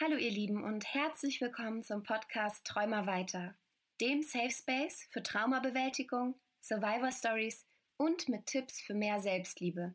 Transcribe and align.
Hallo 0.00 0.16
ihr 0.16 0.32
Lieben 0.32 0.64
und 0.64 0.92
herzlich 0.92 1.40
willkommen 1.40 1.84
zum 1.84 2.02
Podcast 2.02 2.66
Träumer 2.66 3.06
weiter, 3.06 3.54
dem 4.00 4.22
Safe 4.22 4.50
Space 4.50 5.06
für 5.12 5.22
Traumabewältigung, 5.22 6.34
Survivor 6.60 7.12
Stories 7.12 7.64
und 7.96 8.28
mit 8.28 8.46
Tipps 8.46 8.80
für 8.80 8.94
mehr 8.94 9.20
Selbstliebe. 9.20 9.94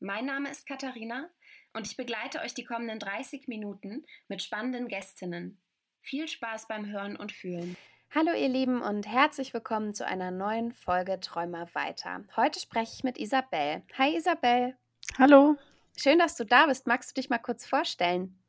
Mein 0.00 0.24
Name 0.24 0.50
ist 0.50 0.66
Katharina 0.66 1.28
und 1.74 1.86
ich 1.86 1.98
begleite 1.98 2.40
euch 2.40 2.54
die 2.54 2.64
kommenden 2.64 2.98
30 2.98 3.46
Minuten 3.46 4.06
mit 4.28 4.42
spannenden 4.42 4.88
Gästinnen. 4.88 5.60
Viel 6.00 6.28
Spaß 6.28 6.66
beim 6.66 6.86
Hören 6.86 7.14
und 7.14 7.30
Fühlen. 7.30 7.76
Hallo 8.14 8.32
ihr 8.32 8.48
Lieben 8.48 8.80
und 8.80 9.06
herzlich 9.06 9.52
willkommen 9.52 9.92
zu 9.92 10.06
einer 10.06 10.30
neuen 10.30 10.72
Folge 10.72 11.20
Träumer 11.20 11.68
weiter. 11.74 12.24
Heute 12.36 12.58
spreche 12.58 12.94
ich 12.94 13.04
mit 13.04 13.18
Isabel. 13.18 13.82
Hi 13.98 14.16
Isabel. 14.16 14.78
Hallo. 15.18 15.56
Schön, 15.94 16.18
dass 16.18 16.36
du 16.36 16.44
da 16.44 16.64
bist. 16.64 16.86
Magst 16.86 17.10
du 17.10 17.20
dich 17.20 17.28
mal 17.28 17.38
kurz 17.38 17.66
vorstellen? 17.66 18.42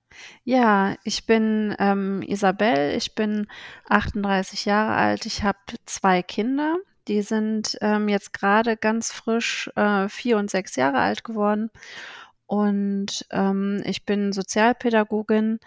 Ja, 0.43 0.95
ich 1.03 1.25
bin 1.25 1.75
ähm, 1.79 2.21
Isabel, 2.21 2.95
ich 2.95 3.15
bin 3.15 3.47
38 3.89 4.65
Jahre 4.65 4.95
alt, 4.95 5.25
ich 5.25 5.43
habe 5.43 5.59
zwei 5.85 6.21
Kinder, 6.21 6.77
die 7.07 7.21
sind 7.21 7.77
ähm, 7.81 8.09
jetzt 8.09 8.33
gerade 8.33 8.77
ganz 8.77 9.11
frisch 9.11 9.69
äh, 9.75 10.09
vier 10.09 10.37
und 10.37 10.49
sechs 10.49 10.75
Jahre 10.75 10.99
alt 10.99 11.23
geworden. 11.23 11.69
Und 12.45 13.25
ähm, 13.31 13.81
ich 13.85 14.05
bin 14.05 14.31
Sozialpädagogin 14.33 15.59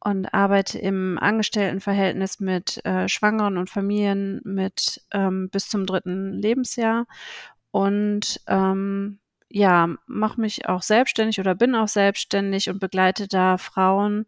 und 0.00 0.34
arbeite 0.34 0.78
im 0.78 1.18
Angestelltenverhältnis 1.18 2.40
mit 2.40 2.84
äh, 2.84 3.08
Schwangeren 3.08 3.58
und 3.58 3.70
Familien 3.70 4.40
mit 4.44 5.00
ähm, 5.12 5.48
bis 5.50 5.68
zum 5.68 5.86
dritten 5.86 6.32
Lebensjahr. 6.32 7.06
Und 7.70 8.40
ähm, 8.48 9.20
ja, 9.52 9.94
mache 10.06 10.40
mich 10.40 10.66
auch 10.68 10.82
selbstständig 10.82 11.38
oder 11.38 11.54
bin 11.54 11.74
auch 11.74 11.88
selbstständig 11.88 12.70
und 12.70 12.80
begleite 12.80 13.28
da 13.28 13.58
Frauen, 13.58 14.26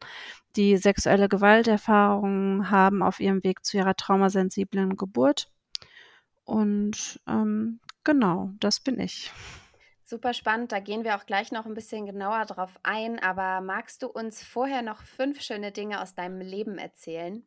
die 0.57 0.77
sexuelle 0.77 1.29
Gewalterfahrungen 1.29 2.71
haben 2.71 3.03
auf 3.03 3.21
ihrem 3.21 3.43
Weg 3.43 3.65
zu 3.65 3.79
ihrer 3.79 3.97
traumasensiblen 3.97 4.97
Geburt. 4.97 5.51
Und 6.45 7.21
ähm, 7.27 7.81
genau, 8.05 8.51
das 8.61 8.81
bin 8.81 9.01
ich. 9.01 9.33
Super 10.05 10.35
spannend, 10.35 10.71
da 10.71 10.81
gehen 10.81 11.03
wir 11.03 11.17
auch 11.17 11.25
gleich 11.25 11.51
noch 11.51 11.65
ein 11.65 11.73
bisschen 11.73 12.05
genauer 12.05 12.45
drauf 12.45 12.79
ein. 12.83 13.19
Aber 13.19 13.63
magst 13.63 14.03
du 14.03 14.09
uns 14.09 14.45
vorher 14.45 14.83
noch 14.83 15.03
fünf 15.03 15.41
schöne 15.41 15.73
Dinge 15.73 16.03
aus 16.03 16.15
deinem 16.15 16.43
Leben 16.43 16.77
erzählen? 16.77 17.43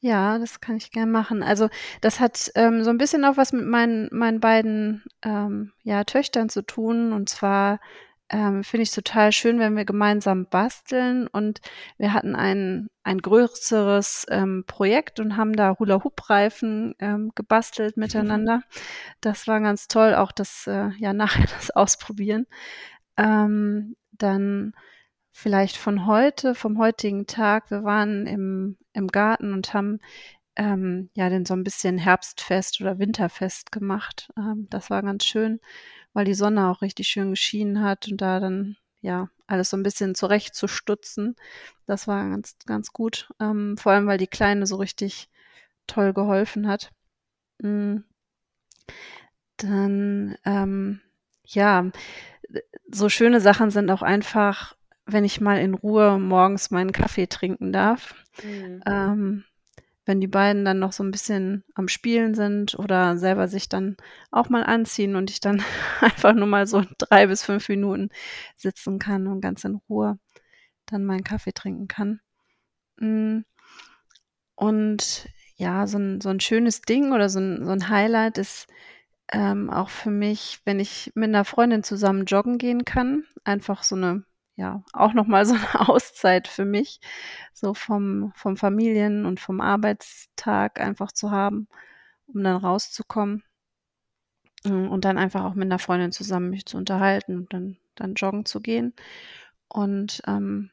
Ja, 0.00 0.38
das 0.38 0.60
kann 0.60 0.76
ich 0.76 0.90
gern 0.90 1.10
machen. 1.10 1.42
Also, 1.42 1.68
das 2.00 2.20
hat, 2.20 2.50
ähm, 2.54 2.84
so 2.84 2.90
ein 2.90 2.98
bisschen 2.98 3.24
auch 3.24 3.36
was 3.36 3.52
mit 3.52 3.66
meinen 3.66 4.08
meinen 4.12 4.40
beiden, 4.40 5.04
ähm, 5.22 5.72
ja, 5.82 6.04
Töchtern 6.04 6.48
zu 6.48 6.62
tun. 6.62 7.12
Und 7.12 7.28
zwar, 7.28 7.80
ähm, 8.28 8.64
finde 8.64 8.82
ich's 8.82 8.94
total 8.94 9.32
schön, 9.32 9.58
wenn 9.58 9.76
wir 9.76 9.84
gemeinsam 9.84 10.46
basteln. 10.48 11.26
Und 11.28 11.60
wir 11.98 12.12
hatten 12.12 12.34
ein 12.36 12.88
ein 13.04 13.18
größeres, 13.18 14.26
ähm, 14.30 14.64
Projekt 14.66 15.20
und 15.20 15.36
haben 15.36 15.52
da 15.54 15.76
Hula-Hoop-Reifen, 15.78 16.96
ähm, 16.98 17.30
gebastelt 17.36 17.96
miteinander. 17.96 18.62
Das 19.20 19.46
war 19.46 19.60
ganz 19.60 19.86
toll, 19.88 20.14
auch 20.14 20.32
das, 20.32 20.66
äh 20.66 20.90
ja, 20.98 21.12
nachher 21.12 21.46
das 21.56 21.70
Ausprobieren. 21.70 22.46
Ähm, 23.16 23.96
dann 24.12 24.74
vielleicht 25.36 25.76
von 25.76 26.06
heute, 26.06 26.54
vom 26.54 26.78
heutigen 26.78 27.26
Tag. 27.26 27.70
Wir 27.70 27.84
waren 27.84 28.26
im, 28.26 28.78
im 28.94 29.06
Garten 29.08 29.52
und 29.52 29.74
haben 29.74 30.00
ähm, 30.56 31.10
ja 31.14 31.28
den 31.28 31.44
so 31.44 31.52
ein 31.52 31.62
bisschen 31.62 31.98
Herbstfest 31.98 32.80
oder 32.80 32.98
Winterfest 32.98 33.70
gemacht. 33.70 34.30
Ähm, 34.38 34.66
das 34.70 34.88
war 34.88 35.02
ganz 35.02 35.26
schön, 35.26 35.60
weil 36.14 36.24
die 36.24 36.32
Sonne 36.32 36.70
auch 36.70 36.80
richtig 36.80 37.08
schön 37.08 37.30
geschienen 37.30 37.82
hat 37.82 38.08
und 38.08 38.22
da 38.22 38.40
dann 38.40 38.76
ja 39.02 39.28
alles 39.46 39.68
so 39.68 39.76
ein 39.76 39.82
bisschen 39.82 40.14
zurechtzustutzen. 40.14 41.36
Das 41.86 42.08
war 42.08 42.26
ganz, 42.30 42.56
ganz 42.64 42.94
gut. 42.94 43.28
Ähm, 43.38 43.76
vor 43.76 43.92
allem, 43.92 44.06
weil 44.06 44.18
die 44.18 44.26
Kleine 44.26 44.66
so 44.66 44.76
richtig 44.76 45.28
toll 45.86 46.14
geholfen 46.14 46.66
hat. 46.66 46.92
Mhm. 47.58 48.04
Dann, 49.58 50.38
ähm, 50.46 51.02
ja, 51.44 51.90
so 52.90 53.08
schöne 53.10 53.40
Sachen 53.40 53.70
sind 53.70 53.90
auch 53.90 54.02
einfach 54.02 54.75
wenn 55.06 55.24
ich 55.24 55.40
mal 55.40 55.60
in 55.60 55.74
Ruhe 55.74 56.18
morgens 56.18 56.70
meinen 56.70 56.92
Kaffee 56.92 57.26
trinken 57.28 57.72
darf. 57.72 58.14
Mhm. 58.42 58.82
Ähm, 58.86 59.44
wenn 60.04 60.20
die 60.20 60.28
beiden 60.28 60.64
dann 60.64 60.78
noch 60.78 60.92
so 60.92 61.02
ein 61.02 61.10
bisschen 61.10 61.64
am 61.74 61.88
Spielen 61.88 62.34
sind 62.34 62.78
oder 62.78 63.16
selber 63.16 63.48
sich 63.48 63.68
dann 63.68 63.96
auch 64.30 64.48
mal 64.48 64.62
anziehen 64.62 65.16
und 65.16 65.30
ich 65.30 65.40
dann 65.40 65.62
einfach 66.00 66.32
nur 66.32 66.46
mal 66.46 66.66
so 66.66 66.84
drei 66.98 67.26
bis 67.26 67.44
fünf 67.44 67.68
Minuten 67.68 68.10
sitzen 68.54 68.98
kann 68.98 69.26
und 69.26 69.40
ganz 69.40 69.64
in 69.64 69.80
Ruhe 69.88 70.18
dann 70.86 71.04
meinen 71.04 71.24
Kaffee 71.24 71.52
trinken 71.52 71.88
kann. 71.88 72.20
Mm. 72.98 73.40
Und 74.54 75.28
ja, 75.56 75.86
so 75.86 75.98
ein, 75.98 76.20
so 76.20 76.28
ein 76.28 76.40
schönes 76.40 76.82
Ding 76.82 77.12
oder 77.12 77.28
so 77.28 77.40
ein, 77.40 77.64
so 77.64 77.72
ein 77.72 77.88
Highlight 77.88 78.38
ist 78.38 78.68
ähm, 79.32 79.70
auch 79.70 79.90
für 79.90 80.10
mich, 80.10 80.60
wenn 80.64 80.80
ich 80.80 81.12
mit 81.14 81.28
einer 81.28 81.44
Freundin 81.44 81.82
zusammen 81.82 82.24
joggen 82.26 82.58
gehen 82.58 82.84
kann. 82.84 83.24
Einfach 83.44 83.82
so 83.82 83.96
eine 83.96 84.24
ja, 84.56 84.82
auch 84.92 85.12
noch 85.14 85.26
mal 85.26 85.46
so 85.46 85.54
eine 85.54 85.62
Auszeit 85.90 86.48
für 86.48 86.64
mich, 86.64 87.00
so 87.54 87.74
vom 87.74 88.32
vom 88.36 88.56
Familien 88.56 89.26
und 89.26 89.40
vom 89.40 89.60
Arbeitstag 89.60 90.80
einfach 90.80 91.12
zu 91.12 91.30
haben, 91.30 91.68
um 92.28 92.42
dann 92.44 92.56
rauszukommen, 92.58 93.44
hm, 94.64 94.88
und 94.90 95.04
dann 95.04 95.18
einfach 95.18 95.44
auch 95.44 95.54
mit 95.54 95.68
'ner 95.68 95.78
Freundin 95.78 96.12
zusammen 96.12 96.50
mich 96.50 96.66
zu 96.66 96.76
unterhalten 96.76 97.36
und 97.36 97.52
dann 97.52 97.76
dann 97.94 98.14
joggen 98.14 98.44
zu 98.44 98.60
gehen. 98.60 98.92
Und, 99.68 100.22
ähm, 100.26 100.70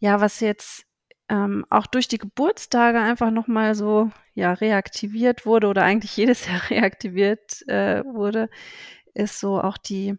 ja, 0.00 0.20
was 0.20 0.40
jetzt, 0.40 0.86
ähm, 1.30 1.66
auch 1.70 1.86
durch 1.88 2.08
die 2.08 2.18
Geburtstage 2.18 3.00
einfach 3.00 3.30
noch 3.32 3.48
mal 3.48 3.74
so, 3.76 4.10
ja, 4.34 4.52
reaktiviert 4.54 5.46
wurde 5.46 5.68
oder 5.68 5.84
eigentlich 5.84 6.16
jedes 6.18 6.46
Jahr 6.48 6.62
reaktiviert, 6.70 7.66
äh, 7.68 8.04
wurde, 8.06 8.50
ist 9.14 9.40
so 9.40 9.60
auch 9.62 9.78
die 9.78 10.16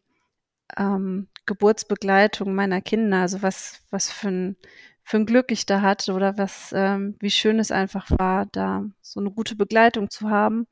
ähm, 0.77 1.27
Geburtsbegleitung 1.45 2.55
meiner 2.55 2.81
Kinder, 2.81 3.21
also 3.21 3.41
was, 3.41 3.81
was 3.91 4.11
für 4.11 4.29
ein, 4.29 4.57
für 5.03 5.17
ein 5.17 5.25
Glück 5.25 5.51
ich 5.51 5.65
da 5.65 5.81
hatte 5.81 6.13
oder 6.13 6.37
was, 6.37 6.73
ähm, 6.75 7.15
wie 7.19 7.31
schön 7.31 7.59
es 7.59 7.71
einfach 7.71 8.09
war, 8.11 8.47
da 8.47 8.85
so 9.01 9.19
eine 9.19 9.31
gute 9.31 9.55
Begleitung 9.55 10.09
zu 10.09 10.29
haben 10.29 10.67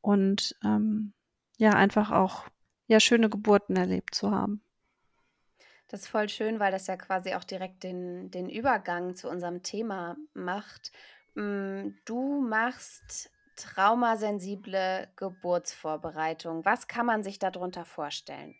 und 0.00 0.54
ähm, 0.64 1.12
ja, 1.58 1.70
einfach 1.70 2.10
auch 2.10 2.44
ja, 2.86 3.00
schöne 3.00 3.30
Geburten 3.30 3.76
erlebt 3.76 4.14
zu 4.14 4.30
haben. 4.30 4.62
Das 5.88 6.02
ist 6.02 6.08
voll 6.08 6.28
schön, 6.28 6.60
weil 6.60 6.70
das 6.70 6.86
ja 6.86 6.96
quasi 6.96 7.34
auch 7.34 7.44
direkt 7.44 7.82
den, 7.82 8.30
den 8.30 8.48
Übergang 8.48 9.16
zu 9.16 9.28
unserem 9.28 9.62
Thema 9.62 10.16
macht. 10.34 10.92
Mm, 11.34 11.90
du 12.04 12.40
machst 12.40 13.30
traumasensible 13.56 15.08
Geburtsvorbereitung. 15.16 16.64
Was 16.64 16.88
kann 16.88 17.06
man 17.06 17.22
sich 17.22 17.38
darunter 17.38 17.84
vorstellen? 17.84 18.54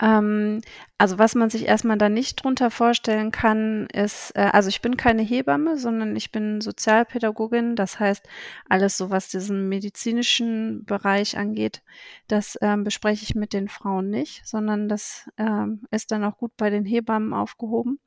Ähm, 0.00 0.60
also, 0.98 1.18
was 1.18 1.34
man 1.34 1.50
sich 1.50 1.66
erstmal 1.66 1.98
da 1.98 2.08
nicht 2.08 2.42
drunter 2.42 2.70
vorstellen 2.70 3.32
kann, 3.32 3.86
ist 3.92 4.30
äh, 4.36 4.48
also, 4.52 4.68
ich 4.68 4.80
bin 4.82 4.96
keine 4.96 5.22
Hebamme, 5.22 5.76
sondern 5.76 6.16
ich 6.16 6.32
bin 6.32 6.60
Sozialpädagogin. 6.60 7.76
Das 7.76 8.00
heißt, 8.00 8.26
alles 8.68 8.96
so, 8.96 9.10
was 9.10 9.28
diesen 9.28 9.68
medizinischen 9.68 10.84
Bereich 10.84 11.36
angeht, 11.36 11.82
das, 12.28 12.56
ähm, 12.62 12.84
bespreche 12.84 13.24
ich 13.24 13.34
mit 13.34 13.52
den 13.52 13.68
Frauen 13.68 14.10
nicht, 14.10 14.46
sondern 14.46 14.88
das, 14.88 15.28
ähm, 15.38 15.82
ist 15.90 16.12
dann 16.12 16.24
auch 16.24 16.38
gut 16.38 16.52
bei 16.56 16.70
den 16.70 16.84
Hebammen 16.84 17.32
aufgehoben. 17.34 17.98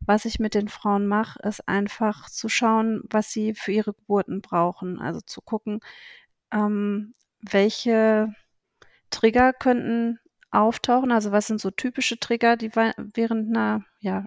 Was 0.00 0.24
ich 0.24 0.38
mit 0.40 0.54
den 0.54 0.68
Frauen 0.68 1.06
mache, 1.06 1.40
ist 1.46 1.68
einfach 1.68 2.30
zu 2.30 2.48
schauen, 2.48 3.02
was 3.10 3.30
sie 3.30 3.54
für 3.54 3.72
ihre 3.72 3.94
Geburten 3.94 4.40
brauchen. 4.40 4.98
Also, 5.00 5.20
zu 5.20 5.40
gucken, 5.42 5.80
ähm, 6.52 7.14
welche 7.42 8.34
Trigger 9.10 9.52
könnten 9.52 10.18
auftauchen? 10.50 11.12
Also, 11.12 11.32
was 11.32 11.46
sind 11.46 11.60
so 11.60 11.70
typische 11.70 12.18
Trigger, 12.18 12.56
die 12.56 12.74
während 12.74 13.48
einer 13.56 13.84
ja, 14.00 14.26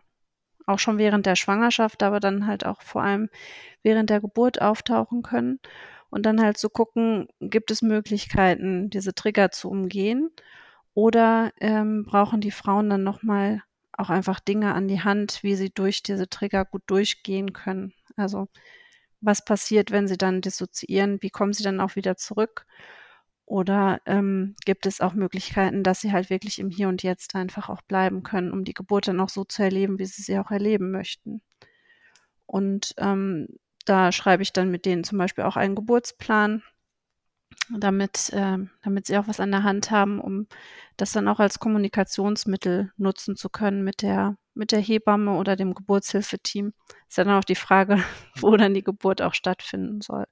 auch 0.67 0.79
schon 0.79 0.97
während 0.97 1.25
der 1.25 1.35
Schwangerschaft, 1.35 2.03
aber 2.03 2.19
dann 2.19 2.47
halt 2.47 2.65
auch 2.65 2.81
vor 2.81 3.03
allem 3.03 3.29
während 3.83 4.09
der 4.09 4.21
Geburt 4.21 4.61
auftauchen 4.61 5.23
können? 5.23 5.59
Und 6.09 6.25
dann 6.25 6.41
halt 6.41 6.57
zu 6.57 6.69
gucken, 6.69 7.27
gibt 7.39 7.71
es 7.71 7.81
Möglichkeiten, 7.81 8.89
diese 8.89 9.15
Trigger 9.15 9.51
zu 9.51 9.69
umgehen? 9.69 10.29
Oder, 10.93 11.51
ähm, 11.61 12.05
brauchen 12.05 12.41
die 12.41 12.51
Frauen 12.51 12.89
dann 12.89 13.03
noch 13.03 13.23
mal 13.23 13.63
auch 13.93 14.09
einfach 14.09 14.39
Dinge 14.41 14.73
an 14.73 14.87
die 14.87 15.01
Hand, 15.01 15.39
wie 15.43 15.55
sie 15.55 15.69
durch 15.71 16.03
diese 16.03 16.29
Trigger 16.29 16.65
gut 16.65 16.83
durchgehen 16.87 17.53
können? 17.53 17.93
Also, 18.17 18.47
was 19.21 19.45
passiert, 19.45 19.91
wenn 19.91 20.07
sie 20.07 20.17
dann 20.17 20.41
dissoziieren? 20.41 21.21
Wie 21.21 21.29
kommen 21.29 21.53
sie 21.53 21.63
dann 21.63 21.79
auch 21.79 21.95
wieder 21.95 22.17
zurück? 22.17 22.65
Oder 23.51 23.99
ähm, 24.05 24.55
gibt 24.63 24.85
es 24.85 25.01
auch 25.01 25.13
Möglichkeiten, 25.13 25.83
dass 25.83 25.99
sie 25.99 26.13
halt 26.13 26.29
wirklich 26.29 26.57
im 26.57 26.69
Hier 26.69 26.87
und 26.87 27.03
Jetzt 27.03 27.35
einfach 27.35 27.67
auch 27.67 27.81
bleiben 27.81 28.23
können, 28.23 28.49
um 28.49 28.63
die 28.63 28.73
Geburt 28.73 29.09
dann 29.09 29.19
auch 29.19 29.27
so 29.27 29.43
zu 29.43 29.61
erleben, 29.61 29.99
wie 29.99 30.05
sie 30.05 30.21
sie 30.21 30.39
auch 30.39 30.51
erleben 30.51 30.89
möchten? 30.89 31.41
Und 32.45 32.93
ähm, 32.97 33.49
da 33.83 34.13
schreibe 34.13 34.41
ich 34.41 34.53
dann 34.53 34.71
mit 34.71 34.85
denen 34.85 35.03
zum 35.03 35.17
Beispiel 35.17 35.43
auch 35.43 35.57
einen 35.57 35.75
Geburtsplan, 35.75 36.63
damit, 37.77 38.29
äh, 38.31 38.57
damit 38.83 39.07
sie 39.07 39.17
auch 39.17 39.27
was 39.27 39.41
an 39.41 39.51
der 39.51 39.63
Hand 39.63 39.91
haben, 39.91 40.21
um 40.21 40.47
das 40.95 41.11
dann 41.11 41.27
auch 41.27 41.41
als 41.41 41.59
Kommunikationsmittel 41.59 42.93
nutzen 42.95 43.35
zu 43.35 43.49
können 43.49 43.83
mit 43.83 44.01
der, 44.01 44.37
mit 44.53 44.71
der 44.71 44.79
Hebamme 44.79 45.33
oder 45.33 45.57
dem 45.57 45.73
Geburtshilfeteam. 45.73 46.71
Ist 47.09 47.17
ja 47.17 47.25
dann 47.25 47.37
auch 47.37 47.43
die 47.43 47.55
Frage, 47.55 48.01
wo 48.39 48.55
dann 48.55 48.73
die 48.73 48.83
Geburt 48.83 49.21
auch 49.21 49.33
stattfinden 49.33 49.99
soll. 49.99 50.25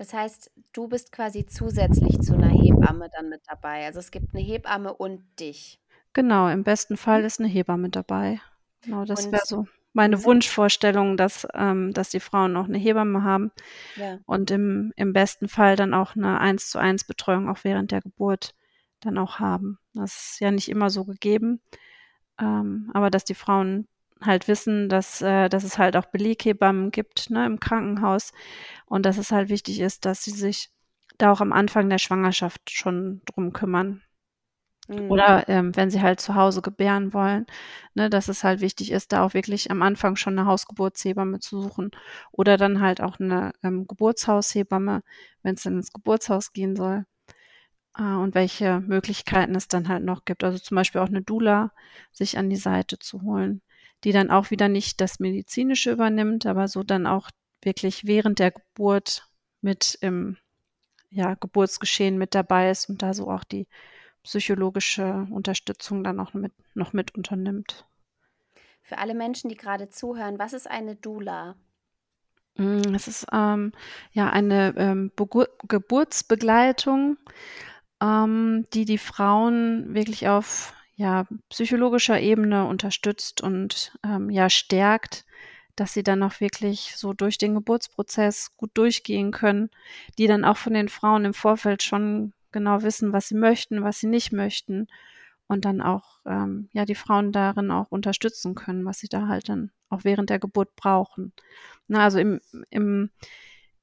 Das 0.00 0.14
heißt, 0.14 0.50
du 0.72 0.88
bist 0.88 1.12
quasi 1.12 1.44
zusätzlich 1.44 2.18
zu 2.22 2.32
einer 2.32 2.48
Hebamme 2.48 3.10
dann 3.12 3.28
mit 3.28 3.42
dabei. 3.46 3.84
Also 3.84 3.98
es 3.98 4.10
gibt 4.10 4.34
eine 4.34 4.42
Hebamme 4.42 4.94
und 4.94 5.22
dich. 5.38 5.78
Genau, 6.14 6.48
im 6.48 6.64
besten 6.64 6.96
Fall 6.96 7.22
ist 7.22 7.38
eine 7.38 7.50
Hebamme 7.50 7.90
dabei. 7.90 8.40
Genau, 8.80 9.04
das 9.04 9.30
wäre 9.30 9.42
so 9.44 9.66
meine 9.92 10.16
mhm. 10.16 10.24
Wunschvorstellung, 10.24 11.18
dass, 11.18 11.46
ähm, 11.52 11.92
dass 11.92 12.08
die 12.08 12.20
Frauen 12.20 12.56
auch 12.56 12.64
eine 12.64 12.78
Hebamme 12.78 13.24
haben 13.24 13.52
ja. 13.96 14.18
und 14.24 14.50
im, 14.50 14.94
im 14.96 15.12
besten 15.12 15.50
Fall 15.50 15.76
dann 15.76 15.92
auch 15.92 16.16
eine 16.16 16.40
1 16.40 16.70
zu 16.70 16.78
1 16.78 17.04
Betreuung 17.04 17.50
auch 17.50 17.58
während 17.64 17.92
der 17.92 18.00
Geburt 18.00 18.54
dann 19.00 19.18
auch 19.18 19.38
haben. 19.38 19.78
Das 19.92 20.30
ist 20.30 20.40
ja 20.40 20.50
nicht 20.50 20.70
immer 20.70 20.88
so 20.88 21.04
gegeben, 21.04 21.60
ähm, 22.40 22.90
aber 22.94 23.10
dass 23.10 23.26
die 23.26 23.34
Frauen 23.34 23.86
halt 24.22 24.48
wissen, 24.48 24.88
dass, 24.88 25.22
äh, 25.22 25.48
dass 25.48 25.64
es 25.64 25.78
halt 25.78 25.96
auch 25.96 26.06
Beleghebammen 26.06 26.90
gibt 26.90 27.30
ne, 27.30 27.46
im 27.46 27.60
Krankenhaus 27.60 28.32
und 28.86 29.06
dass 29.06 29.18
es 29.18 29.32
halt 29.32 29.48
wichtig 29.48 29.80
ist, 29.80 30.04
dass 30.04 30.24
sie 30.24 30.32
sich 30.32 30.70
da 31.18 31.32
auch 31.32 31.40
am 31.40 31.52
Anfang 31.52 31.88
der 31.88 31.98
Schwangerschaft 31.98 32.70
schon 32.70 33.22
drum 33.26 33.52
kümmern. 33.52 34.02
Mhm. 34.88 35.10
Oder 35.10 35.48
ähm, 35.48 35.76
wenn 35.76 35.90
sie 35.90 36.00
halt 36.02 36.20
zu 36.20 36.34
Hause 36.34 36.62
gebären 36.62 37.14
wollen, 37.14 37.46
ne, 37.94 38.10
dass 38.10 38.28
es 38.28 38.42
halt 38.42 38.60
wichtig 38.60 38.90
ist, 38.90 39.12
da 39.12 39.24
auch 39.24 39.34
wirklich 39.34 39.70
am 39.70 39.82
Anfang 39.82 40.16
schon 40.16 40.38
eine 40.38 40.48
Hausgeburtshebamme 40.48 41.38
zu 41.40 41.60
suchen. 41.62 41.90
Oder 42.32 42.56
dann 42.56 42.80
halt 42.80 43.00
auch 43.00 43.20
eine 43.20 43.52
ähm, 43.62 43.86
Geburtshaushebamme, 43.86 45.02
wenn 45.42 45.54
es 45.54 45.62
dann 45.62 45.74
ins 45.74 45.92
Geburtshaus 45.92 46.52
gehen 46.52 46.74
soll. 46.76 47.04
Äh, 47.96 48.02
und 48.02 48.34
welche 48.34 48.80
Möglichkeiten 48.80 49.54
es 49.54 49.68
dann 49.68 49.88
halt 49.88 50.04
noch 50.04 50.24
gibt. 50.24 50.44
Also 50.44 50.58
zum 50.58 50.74
Beispiel 50.76 51.00
auch 51.00 51.08
eine 51.08 51.22
Dula 51.22 51.72
sich 52.12 52.38
an 52.38 52.50
die 52.50 52.56
Seite 52.56 52.98
zu 52.98 53.22
holen, 53.22 53.62
die 54.04 54.12
dann 54.12 54.30
auch 54.30 54.50
wieder 54.50 54.68
nicht 54.68 55.00
das 55.00 55.20
Medizinische 55.20 55.92
übernimmt, 55.92 56.46
aber 56.46 56.68
so 56.68 56.82
dann 56.82 57.06
auch 57.06 57.30
wirklich 57.62 58.06
während 58.06 58.38
der 58.38 58.52
Geburt 58.52 59.26
mit 59.60 59.98
im 60.00 60.36
ja, 61.10 61.34
Geburtsgeschehen 61.34 62.18
mit 62.18 62.34
dabei 62.34 62.70
ist 62.70 62.88
und 62.88 63.02
da 63.02 63.12
so 63.14 63.30
auch 63.30 63.44
die 63.44 63.66
psychologische 64.22 65.26
Unterstützung 65.30 66.04
dann 66.04 66.20
auch 66.20 66.34
mit, 66.34 66.52
noch 66.74 66.92
mit 66.92 67.14
unternimmt. 67.14 67.86
Für 68.82 68.98
alle 68.98 69.14
Menschen, 69.14 69.48
die 69.48 69.56
gerade 69.56 69.88
zuhören, 69.88 70.38
was 70.38 70.52
ist 70.52 70.70
eine 70.70 70.96
Doula? 70.96 71.56
Mm, 72.56 72.94
es 72.94 73.08
ist 73.08 73.26
ähm, 73.32 73.72
ja 74.12 74.30
eine 74.30 74.74
ähm, 74.76 75.12
Geburtsbegleitung, 75.68 77.16
ähm, 78.00 78.66
die 78.72 78.84
die 78.84 78.98
Frauen 78.98 79.94
wirklich 79.94 80.28
auf 80.28 80.74
ja, 81.00 81.24
psychologischer 81.48 82.20
Ebene 82.20 82.66
unterstützt 82.66 83.40
und 83.40 83.96
ähm, 84.04 84.28
ja 84.28 84.50
stärkt, 84.50 85.24
dass 85.74 85.94
sie 85.94 86.02
dann 86.02 86.22
auch 86.22 86.40
wirklich 86.40 86.94
so 86.94 87.14
durch 87.14 87.38
den 87.38 87.54
Geburtsprozess 87.54 88.54
gut 88.58 88.72
durchgehen 88.74 89.30
können, 89.30 89.70
die 90.18 90.26
dann 90.26 90.44
auch 90.44 90.58
von 90.58 90.74
den 90.74 90.90
Frauen 90.90 91.24
im 91.24 91.32
Vorfeld 91.32 91.82
schon 91.82 92.34
genau 92.52 92.82
wissen, 92.82 93.14
was 93.14 93.28
sie 93.28 93.34
möchten, 93.34 93.82
was 93.82 93.98
sie 93.98 94.08
nicht 94.08 94.30
möchten 94.30 94.88
und 95.46 95.64
dann 95.64 95.80
auch 95.80 96.20
ähm, 96.26 96.68
ja 96.74 96.84
die 96.84 96.94
Frauen 96.94 97.32
darin 97.32 97.70
auch 97.70 97.90
unterstützen 97.90 98.54
können, 98.54 98.84
was 98.84 98.98
sie 98.98 99.08
da 99.08 99.26
halt 99.26 99.48
dann 99.48 99.70
auch 99.88 100.04
während 100.04 100.28
der 100.28 100.38
Geburt 100.38 100.76
brauchen. 100.76 101.32
Na, 101.88 102.04
also 102.04 102.18
im, 102.18 102.42
im 102.68 103.08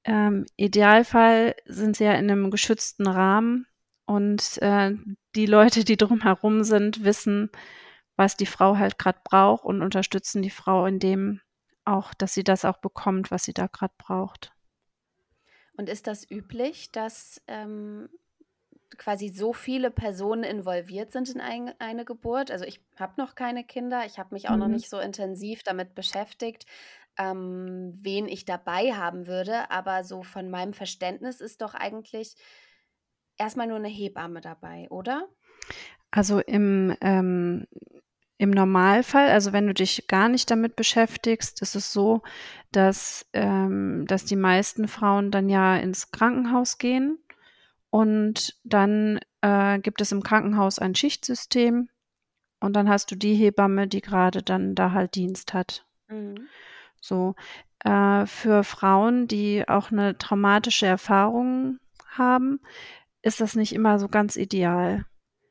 ähm, 0.04 0.46
Idealfall 0.56 1.56
sind 1.66 1.98
sie 1.98 2.04
ja 2.04 2.14
in 2.14 2.30
einem 2.30 2.52
geschützten 2.52 3.08
Rahmen 3.08 3.66
und 4.08 4.62
äh, 4.62 4.94
die 5.36 5.46
Leute, 5.46 5.84
die 5.84 5.98
drumherum 5.98 6.64
sind, 6.64 7.04
wissen, 7.04 7.52
was 8.16 8.38
die 8.38 8.46
Frau 8.46 8.78
halt 8.78 8.98
gerade 8.98 9.20
braucht 9.24 9.66
und 9.66 9.82
unterstützen 9.82 10.42
die 10.42 10.50
Frau 10.50 10.86
in 10.86 11.00
dem 11.00 11.42
auch, 11.84 12.14
dass 12.14 12.34
sie 12.34 12.44
das 12.44 12.66
auch 12.66 12.78
bekommt, 12.78 13.32
was 13.32 13.44
sie 13.44 13.54
da 13.54 13.68
gerade 13.68 13.94
braucht. 13.98 14.54
Und 15.74 15.90
ist 15.90 16.08
das 16.08 16.30
üblich, 16.30 16.92
dass 16.92 17.42
ähm, 17.48 18.10
quasi 18.98 19.30
so 19.30 19.54
viele 19.54 19.92
Personen 19.92 20.44
involviert 20.44 21.12
sind 21.12 21.30
in 21.30 21.42
ein, 21.42 21.74
eine 21.80 22.06
Geburt. 22.06 22.50
Also 22.50 22.66
ich 22.66 22.82
habe 22.98 23.14
noch 23.18 23.36
keine 23.36 23.64
Kinder, 23.64 24.06
ich 24.06 24.18
habe 24.18 24.34
mich 24.34 24.50
auch 24.50 24.54
mhm. 24.54 24.60
noch 24.60 24.68
nicht 24.70 24.90
so 24.90 25.00
intensiv 25.00 25.64
damit 25.64 25.96
beschäftigt, 25.96 26.66
ähm, 27.18 27.94
wen 28.02 28.28
ich 28.28 28.46
dabei 28.46 28.94
haben 28.94 29.28
würde. 29.28 29.70
Aber 29.70 30.04
so 30.04 30.24
von 30.24 30.50
meinem 30.50 30.74
Verständnis 30.74 31.42
ist 31.42 31.62
doch 31.62 31.74
eigentlich 31.74 32.36
erstmal 33.38 33.68
nur 33.68 33.78
eine 33.78 33.88
Hebamme 33.88 34.42
dabei, 34.42 34.88
oder? 34.90 35.28
Also 36.12 36.40
im, 36.40 36.96
ähm, 37.02 37.68
im 38.38 38.52
Normalfall, 38.52 39.30
also 39.30 39.52
wenn 39.54 39.68
du 39.68 39.74
dich 39.74 40.08
gar 40.08 40.30
nicht 40.30 40.50
damit 40.52 40.76
beschäftigst, 40.76 41.62
ist 41.62 41.76
es 41.76 41.92
so, 41.92 42.22
dass, 42.72 43.28
ähm, 43.34 44.06
dass 44.08 44.26
die 44.26 44.36
meisten 44.36 44.88
Frauen 44.88 45.32
dann 45.32 45.50
ja 45.50 45.76
ins 45.78 46.12
Krankenhaus 46.12 46.78
gehen 46.78 47.18
und 47.90 48.60
dann 48.64 49.20
äh, 49.42 49.80
gibt 49.80 50.02
es 50.02 50.12
im 50.12 50.24
Krankenhaus 50.24 50.80
ein 50.80 50.96
Schichtsystem 50.96 51.90
und 52.60 52.74
dann 52.74 52.90
hast 52.90 53.12
du 53.12 53.16
die 53.16 53.36
Hebamme, 53.36 53.88
die 53.88 54.02
gerade 54.02 54.42
dann 54.42 54.76
da 54.76 54.92
halt 54.92 55.16
Dienst 55.16 55.54
hat. 55.54 55.86
Mhm. 56.08 56.48
So. 57.00 57.36
Äh, 57.84 58.26
für 58.26 58.64
Frauen, 58.64 59.28
die 59.28 59.68
auch 59.68 59.92
eine 59.92 60.18
traumatische 60.18 60.88
Erfahrung 60.88 61.80
haben, 62.08 62.60
ist 63.22 63.42
das 63.42 63.56
nicht 63.56 63.74
immer 63.74 64.00
so 64.00 64.08
ganz 64.08 64.36
ideal. 64.36 65.06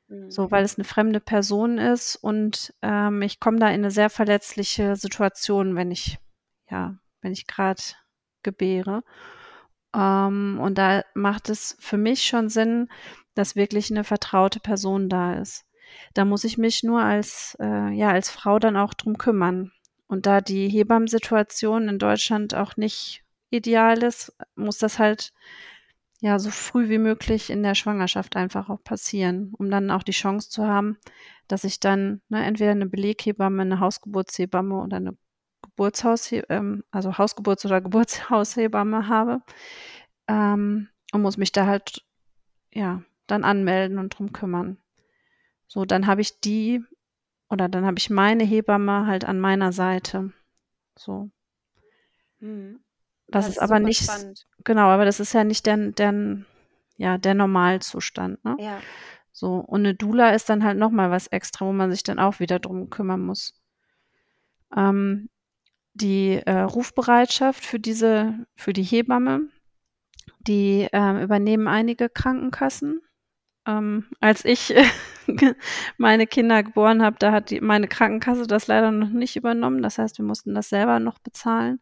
Mhm. 0.09 0.31
So, 0.31 0.51
weil 0.51 0.65
es 0.65 0.77
eine 0.79 0.85
fremde 0.85 1.21
Person 1.21 1.79
ist 1.79 2.17
und 2.17 2.75
ähm, 2.83 3.23
ich 3.23 3.41
komme 3.41 3.59
da 3.59 3.69
in 3.69 3.75
eine 3.75 3.91
sehr 3.91 4.11
verletzliche 4.11 4.97
Situation, 4.97 5.75
wenn 5.75 5.91
ich, 5.91 6.19
ja, 6.71 6.97
wenn 7.21 7.33
ich 7.33 7.47
gerade 7.47 7.83
gebäre. 8.43 9.03
Ähm, 9.95 10.59
und 10.61 10.79
da 10.79 11.03
macht 11.15 11.49
es 11.49 11.77
für 11.81 11.97
mich 11.97 12.25
schon 12.25 12.49
Sinn, 12.49 12.89
dass 13.35 13.57
wirklich 13.57 13.91
eine 13.91 14.05
vertraute 14.05 14.61
Person 14.61 15.09
da 15.09 15.35
ist. 15.35 15.65
Da 16.15 16.25
muss 16.25 16.45
ich 16.45 16.59
mich 16.59 16.83
nur 16.83 17.01
als, 17.01 17.57
äh, 17.61 17.91
ja, 17.91 18.11
als 18.11 18.31
Frau 18.31 18.59
dann 18.59 18.77
auch 18.77 18.95
drum 18.95 19.19
kümmern. 19.19 19.73
Und 20.09 20.27
da 20.27 20.41
die 20.41 20.69
Hebammensituation 20.69 21.89
in 21.89 21.99
Deutschland 21.99 22.55
auch 22.55 22.77
nicht 22.77 23.25
ideal 23.51 24.03
ist, 24.03 24.37
muss 24.55 24.79
das 24.79 24.99
halt 24.99 25.33
ja 26.21 26.39
so 26.39 26.51
früh 26.51 26.89
wie 26.89 26.99
möglich 26.99 27.51
in 27.51 27.63
der 27.63 27.75
Schwangerschaft 27.75 28.37
einfach 28.37 28.69
auch 28.69 28.83
passieren, 28.83 29.53
um 29.59 29.71
dann 29.71 29.91
auch 29.91 30.03
die 30.03 30.13
Chance 30.13 30.51
zu 30.51 30.67
haben, 30.67 30.99
dass 31.49 31.65
ich 31.65 31.81
dann 31.81 32.21
ne, 32.29 32.45
entweder 32.45 32.71
eine 32.73 32.87
Beleghebamme, 32.87 33.63
eine 33.63 33.81
Hausgeburtshebamme 33.81 34.77
oder 34.83 34.97
eine 34.97 35.17
Geburtshaus, 35.63 36.33
ähm, 36.33 36.85
also 36.91 37.13
Hausgeburts- 37.13 37.67
oder 37.67 37.81
Geburtshaushebamme 37.83 39.09
habe 39.09 39.43
ähm, 40.29 40.89
und 41.13 41.23
muss 41.23 41.37
mich 41.37 41.53
da 41.53 41.67
halt 41.67 42.05
ja 42.73 43.03
dann 43.27 43.45
anmelden 43.45 43.99
und 43.99 44.11
drum 44.11 44.33
kümmern. 44.33 44.79
So, 45.69 45.85
dann 45.85 46.07
habe 46.07 46.21
ich 46.21 46.41
die 46.41 46.85
oder 47.49 47.69
dann 47.69 47.85
habe 47.85 47.99
ich 47.99 48.11
meine 48.11 48.45
Hebamme 48.45 49.07
halt 49.07 49.25
an 49.25 49.39
meiner 49.41 49.73
Seite. 49.73 50.33
So. 50.97 51.31
Hm. 52.41 52.81
Das, 53.29 53.47
das, 53.47 53.49
ist, 53.49 53.57
ist 53.57 53.63
aber 53.63 53.81
nicht 53.81 54.05
spannend. 54.05 54.47
genau, 54.65 54.89
aber 54.89 55.05
das 55.05 55.21
ist 55.21 55.33
ja 55.33 55.45
nicht 55.45 55.67
der, 55.67 55.77
der 55.77 56.45
ja 56.97 57.19
der 57.19 57.35
Normalzustand. 57.35 58.45
Ne? 58.45 58.57
Ja. 58.59 58.79
So 59.33 59.57
und 59.57 59.81
eine 59.81 59.95
Dula 59.95 60.31
ist 60.31 60.49
dann 60.49 60.65
halt 60.65 60.79
noch 60.79 60.91
mal 60.91 61.11
was 61.11 61.27
extra, 61.27 61.67
wo 61.67 61.73
man 61.73 61.91
sich 61.91 62.03
dann 62.03 62.19
auch 62.19 62.41
wieder 62.41 62.59
drum 62.59 62.89
kümmern 62.89 63.21
muss. 63.21 63.61
Ähm, 64.75 65.29
die 65.97 66.43
äh, 66.45 66.61
Rufbereitschaft 66.61 67.65
für 67.65 67.81
diese, 67.81 68.47
für 68.55 68.73
die 68.73 68.83
Hebamme, 68.83 69.49
die 70.41 70.89
äh, 70.93 71.23
übernehmen 71.23 71.69
einige 71.69 72.09
Krankenkassen. 72.09 73.01
Ähm, 73.67 74.07
als 74.21 74.45
ich 74.45 74.75
meine 75.97 76.27
Kinder 76.27 76.63
geboren 76.63 77.03
habe, 77.03 77.17
da 77.19 77.33
hat 77.33 77.51
die, 77.51 77.61
meine 77.61 77.89
Krankenkasse 77.89 78.47
das 78.47 78.67
leider 78.67 78.91
noch 78.91 79.09
nicht 79.09 79.37
übernommen. 79.37 79.83
Das 79.83 79.99
heißt, 79.99 80.19
wir 80.19 80.25
mussten 80.25 80.55
das 80.55 80.69
selber 80.69 81.01
noch 81.01 81.19
bezahlen. 81.19 81.81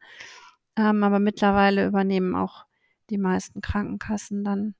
Ähm, 0.76 1.04
aber 1.04 1.18
mittlerweile 1.18 1.86
übernehmen 1.86 2.34
auch 2.34 2.64
die 3.10 3.18
meisten 3.18 3.60
Krankenkassen 3.60 4.44
dann 4.44 4.74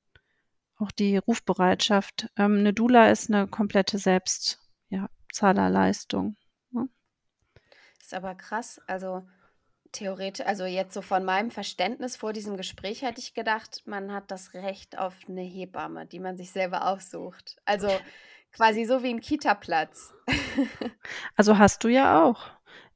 auch 0.77 0.91
die 0.91 1.17
Rufbereitschaft. 1.17 2.29
Ähm, 2.37 2.59
eine 2.59 2.73
Dula 2.73 3.11
ist 3.11 3.31
eine 3.31 3.47
komplette 3.47 3.99
Selbstzahlerleistung. 3.99 6.37
Ist 8.05 8.13
aber 8.13 8.35
krass. 8.35 8.83
Also 8.87 9.27
theoretisch, 9.93 10.45
also 10.45 10.67
jetzt 10.67 10.93
so 10.93 11.01
von 11.01 11.25
meinem 11.25 11.51
Verständnis 11.51 12.17
vor 12.17 12.35
diesem 12.35 12.59
Gespräch 12.59 13.01
hätte 13.01 13.19
ich 13.19 13.33
gedacht, 13.33 13.83
man 13.87 14.13
hat 14.13 14.31
das 14.31 14.53
Recht 14.53 14.99
auf 14.99 15.15
eine 15.27 15.41
Hebamme, 15.41 16.05
die 16.05 16.21
man 16.21 16.37
sich 16.37 16.51
selber 16.51 16.87
aussucht. 16.87 17.57
Also 17.65 17.89
quasi 18.53 18.85
so 18.85 19.03
wie 19.03 19.09
ein 19.09 19.23
Kita-Platz. 19.23 20.13
also 21.35 21.57
hast 21.57 21.83
du 21.83 21.89
ja 21.89 22.23
auch. 22.23 22.51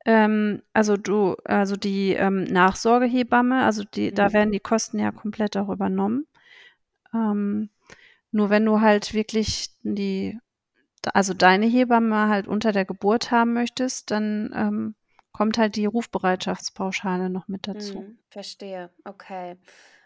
Ähm, 0.08 0.62
also 0.72 0.96
du, 0.96 1.36
also 1.44 1.76
die 1.76 2.14
ähm, 2.14 2.44
Nachsorgehebamme, 2.44 3.62
also 3.62 3.84
die, 3.84 4.10
mhm. 4.10 4.14
da 4.14 4.32
werden 4.32 4.52
die 4.52 4.58
Kosten 4.58 4.98
ja 4.98 5.12
komplett 5.12 5.54
auch 5.58 5.68
übernommen. 5.68 6.26
Ähm, 7.12 7.68
nur 8.30 8.48
wenn 8.48 8.64
du 8.64 8.80
halt 8.80 9.12
wirklich 9.12 9.68
die 9.82 10.38
also 11.12 11.34
deine 11.34 11.66
Hebamme 11.66 12.28
halt 12.28 12.48
unter 12.48 12.72
der 12.72 12.86
Geburt 12.86 13.30
haben 13.30 13.52
möchtest, 13.52 14.10
dann 14.10 14.50
ähm, 14.54 14.94
kommt 15.32 15.58
halt 15.58 15.76
die 15.76 15.86
Rufbereitschaftspauschale 15.86 17.28
noch 17.28 17.46
mit 17.46 17.68
dazu. 17.68 18.00
Mhm, 18.00 18.18
verstehe, 18.30 18.90
okay. 19.04 19.56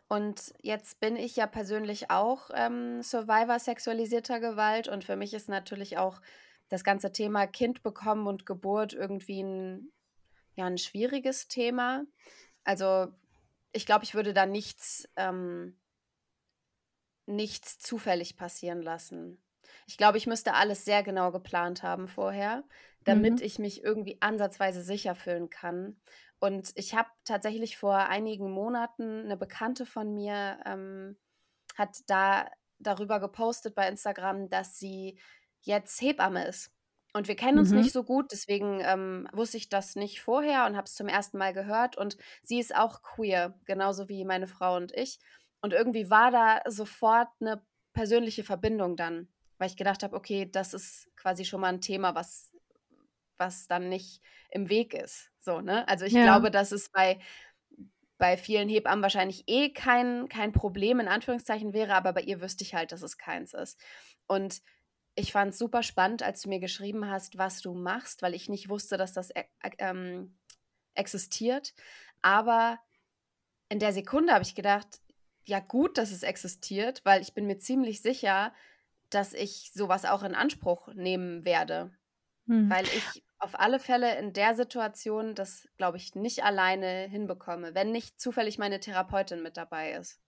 Und 0.09 0.53
jetzt 0.61 0.99
bin 0.99 1.15
ich 1.17 1.37
ja 1.37 1.47
persönlich 1.47 2.11
auch 2.11 2.51
ähm, 2.55 3.03
Survivor 3.03 3.59
sexualisierter 3.61 4.41
Gewalt 4.41 4.89
und 4.89 5.05
für 5.05 5.17
mich 5.17 5.33
ist 5.33 5.49
natürlich 5.49 5.97
auch 5.97 6.21
das 6.73 6.85
ganze 6.85 7.13
Thema 7.13 7.47
Kind 7.47 7.83
bekommen 7.83 8.27
und 8.27 8.47
Geburt 8.47 8.95
irgendwie 8.95 9.43
ein, 9.43 9.93
ja, 10.57 10.67
ein 10.67 10.79
schwieriges 10.79 11.49
Thema. 11.49 12.05
Also 12.65 13.09
ich 13.73 13.87
glaube, 13.87 14.05
ich 14.05 14.15
würde 14.15 14.33
da 14.35 14.47
nichts, 14.47 15.09
ähm, 15.17 15.79
nichts 17.27 17.79
zufällig 17.79 18.37
passieren 18.37 18.83
lassen. 18.83 19.43
Ich 19.87 19.97
glaube, 19.97 20.19
ich 20.19 20.27
müsste 20.27 20.55
alles 20.55 20.85
sehr 20.85 21.03
genau 21.03 21.31
geplant 21.31 21.83
haben 21.83 22.09
vorher, 22.09 22.65
damit 23.05 23.41
Mhm. 23.41 23.43
ich 23.43 23.59
mich 23.59 23.83
irgendwie 23.85 24.19
ansatzweise 24.21 24.83
sicher 24.83 25.15
fühlen 25.15 25.51
kann. 25.51 26.01
Und 26.41 26.73
ich 26.75 26.95
habe 26.95 27.09
tatsächlich 27.25 27.77
vor 27.77 27.97
einigen 27.97 28.51
Monaten 28.51 29.25
eine 29.25 29.37
Bekannte 29.37 29.87
von 29.87 30.13
mir 30.15 30.59
ähm, 30.67 31.17
hat 31.77 31.99
da 32.07 32.51
darüber 32.79 33.21
gepostet 33.21 33.75
bei 33.75 33.89
Instagram, 33.89 34.49
dass 34.51 34.79
sie 34.79 35.19
jetzt 35.63 36.01
Hebamme 36.01 36.47
ist. 36.47 36.71
Und 37.15 37.29
wir 37.29 37.37
kennen 37.37 37.59
uns 37.59 37.73
Mhm. 37.73 37.75
nicht 37.75 37.93
so 37.93 38.05
gut, 38.05 38.33
deswegen 38.33 38.81
ähm, 38.83 39.29
wusste 39.33 39.59
ich 39.59 39.69
das 39.69 39.97
nicht 39.97 40.23
vorher 40.23 40.65
und 40.67 40.77
habe 40.77 40.87
es 40.87 40.95
zum 40.95 41.09
ersten 41.09 41.37
Mal 41.39 41.53
gehört. 41.53 41.97
Und 41.97 42.17
sie 42.43 42.59
ist 42.59 42.75
auch 42.75 43.03
queer, 43.03 43.59
genauso 43.67 44.09
wie 44.09 44.25
meine 44.25 44.47
Frau 44.47 44.77
und 44.77 44.93
ich. 44.97 45.19
Und 45.61 45.75
irgendwie 45.75 46.09
war 46.11 46.31
da 46.31 46.63
sofort 46.71 47.29
eine 47.41 47.65
persönliche 47.93 48.45
Verbindung 48.45 48.97
dann, 48.97 49.29
weil 49.59 49.69
ich 49.69 49.77
gedacht 49.77 50.03
habe, 50.03 50.17
okay, 50.17 50.51
das 50.51 50.73
ist 50.75 51.11
quasi 51.17 51.45
schon 51.45 51.61
mal 51.61 51.69
ein 51.69 51.83
Thema, 51.83 52.15
was, 52.15 52.51
was 53.39 53.67
dann 53.69 53.89
nicht 53.89 54.23
im 54.51 54.69
Weg 54.71 54.95
ist. 54.95 55.31
So, 55.41 55.61
ne? 55.61 55.87
Also 55.89 56.05
ich 56.07 56.21
Ja. 56.21 56.23
glaube, 56.23 56.51
dass 56.51 56.73
es 56.73 56.91
bei, 56.91 57.21
bei 58.19 58.37
vielen 58.37 58.69
Hebammen 58.69 59.03
wahrscheinlich 59.03 59.45
eh 59.49 59.71
kein, 59.73 60.29
kein 60.29 60.53
Problem 60.53 61.01
in 61.01 61.09
Anführungszeichen 61.09 61.73
wäre, 61.73 61.95
aber 61.95 62.13
bei 62.13 62.21
ihr 62.23 62.41
wüsste 62.41 62.63
ich 62.65 62.75
halt, 62.75 62.93
dass 62.93 63.03
es 63.03 63.19
keins 63.19 63.53
ist. 63.55 63.79
Und 64.27 64.61
ich 65.15 65.33
fand 65.33 65.53
es 65.53 65.59
super 65.59 65.83
spannend, 65.83 66.23
als 66.23 66.43
du 66.43 66.49
mir 66.49 66.61
geschrieben 66.61 67.09
hast, 67.09 67.39
was 67.39 67.61
du 67.61 67.75
machst, 67.75 68.23
weil 68.23 68.35
ich 68.35 68.49
nicht 68.49 68.69
wusste, 68.69 68.97
dass 68.97 69.13
das 69.13 69.31
e 69.31 69.45
e 69.63 69.71
ähm, 69.79 70.39
existiert. 70.95 71.75
Aber 72.23 72.79
in 73.69 73.79
der 73.79 73.93
Sekunde 73.93 74.33
habe 74.33 74.45
ich 74.45 74.55
gedacht, 74.55 75.01
ja 75.45 75.61
gut, 75.61 75.99
dass 75.99 76.11
es 76.13 76.23
existiert, 76.23 77.05
weil 77.05 77.21
ich 77.21 77.35
bin 77.35 77.47
mir 77.47 77.59
ziemlich 77.59 78.01
sicher, 78.01 78.55
dass 79.11 79.35
ich 79.35 79.71
sowas 79.75 80.05
auch 80.05 80.23
in 80.23 80.35
Anspruch 80.35 80.89
nehmen 80.95 81.45
werde. 81.45 81.91
Mhm. 82.47 82.71
Weil 82.71 82.87
ich 82.87 83.23
auf 83.39 83.59
alle 83.59 83.81
Fälle 83.81 84.19
in 84.19 84.33
der 84.33 84.55
Situation 84.55 85.35
das, 85.35 85.69
glaube 85.77 85.97
ich, 85.97 86.15
nicht 86.15 86.45
alleine 86.45 87.09
hinbekomme, 87.09 87.75
wenn 87.75 87.91
nicht 87.91 88.21
zufällig 88.21 88.57
meine 88.59 88.81
Therapeutin 88.81 89.43
mit 89.43 89.57
dabei 89.57 89.93
ist. 89.93 90.22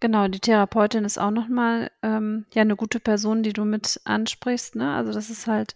Genau, 0.00 0.28
die 0.28 0.38
Therapeutin 0.40 1.04
ist 1.04 1.18
auch 1.18 1.32
noch 1.32 1.48
mal, 1.48 1.90
ähm, 2.02 2.46
ja, 2.54 2.64
'ne 2.64 2.76
gute 2.76 3.00
Person, 3.00 3.42
die 3.42 3.52
du 3.52 3.64
mit 3.64 4.00
ansprichst, 4.04 4.76
ne? 4.76 4.94
Also, 4.94 5.12
das 5.12 5.28
ist 5.28 5.46
halt 5.48 5.74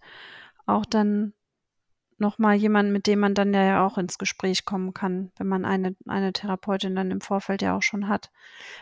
auch 0.66 0.86
dann 0.86 1.34
noch 2.18 2.38
mal 2.38 2.54
jemand, 2.56 2.92
mit 2.92 3.06
dem 3.08 3.20
man 3.20 3.34
dann 3.34 3.54
ja 3.54 3.86
auch 3.86 3.98
ins 3.98 4.18
Gespräch 4.18 4.64
kommen 4.66 4.94
kann, 4.94 5.32
wenn 5.38 5.48
man 5.48 5.64
eine 5.66 5.96
eine 6.08 6.32
Therapeutin 6.32 6.96
dann 6.96 7.10
im 7.12 7.20
Vorfeld 7.22 7.62
ja 7.62 7.76
auch 7.76 7.82
schon 7.82 8.08
hat. 8.08 8.30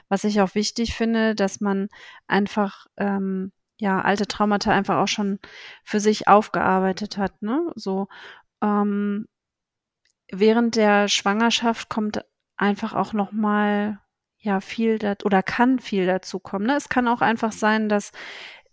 Was 0.09 0.25
ich 0.25 0.41
auch 0.43 0.55
wichtig 0.57 0.95
finde, 0.97 1.35
dass 1.37 1.61
man 1.61 1.89
einfach, 2.29 2.87
ähm, 2.99 3.53
ja, 3.81 4.03
alte 4.03 4.27
Traumata 4.29 4.73
einfach 4.73 4.99
auch 4.99 5.09
schon 5.09 5.41
für 5.85 6.01
sich 6.01 6.29
aufgearbeitet 6.29 7.19
hat, 7.19 7.43
ne? 7.43 7.73
So, 7.77 8.09
ähm 8.63 9.27
während 10.33 10.77
der 10.77 11.09
Schwangerschaft 11.09 11.89
kommt 11.89 12.25
einfach 12.57 12.95
auch 12.95 13.13
noch 13.13 13.33
mal, 13.33 13.99
ja, 14.41 14.61
viel 14.61 14.99
dat 14.99 15.25
oder 15.25 15.43
kann 15.43 15.79
viel 15.81 16.07
dazukommen, 16.07 16.67
ne? 16.69 16.77
Es 16.77 16.89
kann 16.89 17.09
auch 17.09 17.21
einfach 17.23 17.53
sein, 17.53 17.89
dass 17.89 18.13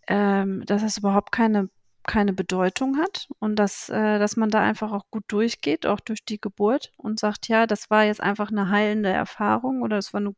ähm, 0.07 0.65
dass 0.65 0.83
es 0.83 0.97
überhaupt 1.00 1.31
keine 1.33 1.69
keine 2.05 2.33
Bedeutung 2.33 2.97
hat 3.00 3.27
und 3.39 3.57
dass 3.57 3.89
äh, 3.89 4.19
dass 4.19 4.38
man 4.38 4.50
da 4.51 4.62
einfach 4.62 4.91
auch 4.93 5.05
gut 5.12 5.25
durchgeht, 5.29 5.86
auch 5.88 6.00
durch 6.01 6.24
die 6.25 6.39
Geburt 6.41 6.91
und 6.97 7.19
sagt: 7.19 7.47
„Ja, 7.50 7.67
das 7.67 7.89
war 7.91 8.05
jetzt 8.05 8.21
einfach 8.21 8.51
'ne 8.51 8.69
heilende 8.69 9.09
Erfahrung 9.12 9.81
oder 9.83 9.97
es 9.97 10.13
war 10.13 10.21
'ne, 10.21 10.33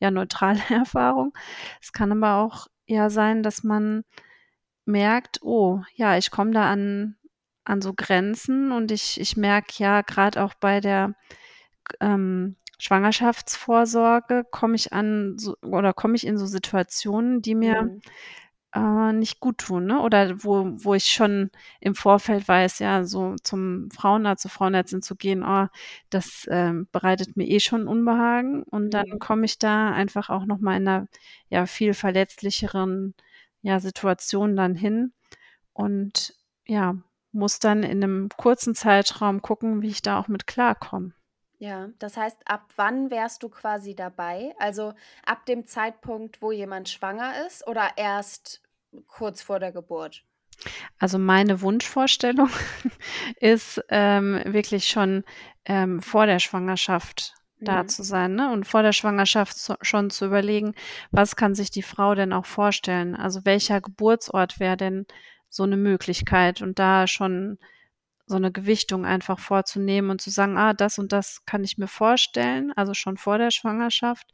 ja, 0.00 0.10
neutrale 0.10 0.60
Erfahrung.“ 0.70 1.32
Es 1.82 1.92
kann 1.92 2.12
aber 2.12 2.36
auch, 2.36 2.66
ja, 2.86 3.10
sein, 3.10 3.42
dass 3.42 3.62
man 3.64 4.04
merkt: 4.86 5.40
„Oh, 5.42 5.82
ja, 5.96 6.16
ich 6.18 6.30
komme 6.30 6.52
da 6.52 6.70
an 6.70 7.16
an 7.64 7.82
so 7.82 7.94
Grenzen 7.94 8.72
und 8.72 8.92
ich 8.92 9.20
ich 9.20 9.36
merke 9.38 9.72
ja, 9.78 10.02
grad 10.02 10.38
auch 10.38 10.54
bei 10.56 10.80
der, 10.80 11.14
ähm, 12.00 12.56
Schwangerschaftsvorsorge 12.80 14.44
komme 14.50 14.74
ich 14.76 14.92
an 14.92 15.38
so 15.38 15.56
oder 15.62 15.92
komme 15.94 16.16
ich 16.16 16.26
in 16.26 16.36
so 16.38 16.46
Situationen, 16.46 17.40
die 17.42 17.54
mir, 17.54 17.74
Mhm. 17.82 18.00
äh, 18.74 19.12
nicht 19.14 19.40
guttun, 19.40 19.86
ne? 19.86 20.00
Oder 20.02 20.44
wo 20.44 20.66
wo 20.84 20.94
ich 20.94 21.06
schon 21.06 21.50
im 21.80 21.94
Vorfeld 21.96 22.48
weiß, 22.48 22.80
ja, 22.80 23.04
so 23.04 23.36
zum 23.42 23.90
Frauenarzt, 23.92 24.42
zur 24.42 24.50
Frauenärztin 24.52 25.02
zu 25.02 25.16
gehen, 25.16 25.44
oh, 25.44 25.68
das, 26.10 26.46
ähm, 26.50 26.88
bereitet 26.92 27.36
mir 27.36 27.46
eh 27.48 27.60
schon 27.60 27.88
Unbehagen 27.88 28.62
und 28.64 28.90
dann 28.92 29.04
Mhm. 29.12 29.18
komme 29.20 29.46
ich 29.46 29.58
da 29.58 29.90
einfach 29.92 30.30
auch 30.30 30.46
noch 30.46 30.60
mal 30.60 30.76
in 30.78 30.84
'ner, 30.84 31.08
ja, 31.50 31.66
viel 31.66 31.94
verletzlicheren, 31.94 33.14
ja, 33.62 33.80
Situation 33.80 34.56
dann 34.56 34.74
hin 34.76 35.12
und, 35.74 36.34
ja, 36.66 36.96
muss 37.32 37.60
dann 37.60 37.82
in 37.84 38.00
'nem 38.00 38.28
kurzen 38.38 38.74
Zeitraum 38.76 39.42
gucken, 39.42 39.82
wie 39.82 39.88
ich 39.90 40.02
da 40.02 40.18
auch 40.20 40.28
mit 40.28 40.46
klarkomme. 40.48 41.15
Ja, 41.58 41.88
das 41.98 42.16
heißt, 42.16 42.38
ab 42.48 42.68
wann 42.76 43.10
wärst 43.10 43.42
du 43.42 43.48
quasi 43.50 43.94
dabei? 43.94 44.54
Also, 44.58 44.94
ab 45.24 45.44
dem 45.46 45.66
Zeitpunkt, 45.66 46.40
wo 46.42 46.50
jemand 46.52 46.88
schwanger 46.88 47.46
ist 47.46 47.66
oder 47.66 47.90
erst 47.96 48.62
kurz 49.06 49.42
vor 49.42 49.58
der 49.60 49.72
Geburt? 49.72 50.24
Also, 50.98 51.18
meine 51.18 51.60
Wunschvorstellung 51.60 52.48
ist, 53.40 53.82
ähm, 53.90 54.40
wirklich 54.46 54.86
schon, 54.88 55.24
ähm, 55.64 56.00
vor 56.02 56.26
der 56.26 56.38
Schwangerschaft 56.38 57.34
da 57.64 57.86
Mhm. 57.86 57.86
zu 57.86 58.02
sein, 58.02 58.34
ne? 58.34 58.52
Und 58.52 58.66
vor 58.66 58.82
der 58.82 58.92
Schwangerschaft 58.92 59.56
so 59.58 59.74
schon 59.82 60.10
zu 60.10 60.26
überlegen, 60.26 60.74
was 61.10 61.36
kann 61.36 61.54
sich 61.54 61.70
die 61.70 61.82
Frau 61.82 62.14
denn 62.14 62.32
auch 62.32 62.46
vorstellen? 62.46 63.14
Also, 63.16 63.44
welcher 63.44 63.80
Geburtsort 63.80 64.60
wäre 64.60 64.76
denn 64.76 65.06
so 65.48 65.66
'ne 65.66 65.76
Möglichkeit? 65.76 66.62
Und 66.62 66.78
da 66.78 67.06
schon 67.06 67.58
so 68.26 68.38
'ne 68.38 68.52
Gewichtung 68.52 69.04
einfach 69.06 69.38
vorzunehmen 69.40 70.10
und 70.10 70.20
zu 70.20 70.30
sagen: 70.30 70.56
„Ah, 70.58 70.74
das 70.74 70.98
und 70.98 71.12
das 71.12 71.44
kann 71.46 71.64
ich 71.64 71.78
mir 71.78 71.88
vorstellen“, 71.88 72.72
also 72.76 72.94
schon 72.94 73.16
vor 73.18 73.38
der 73.38 73.50
Schwangerschaft, 73.52 74.26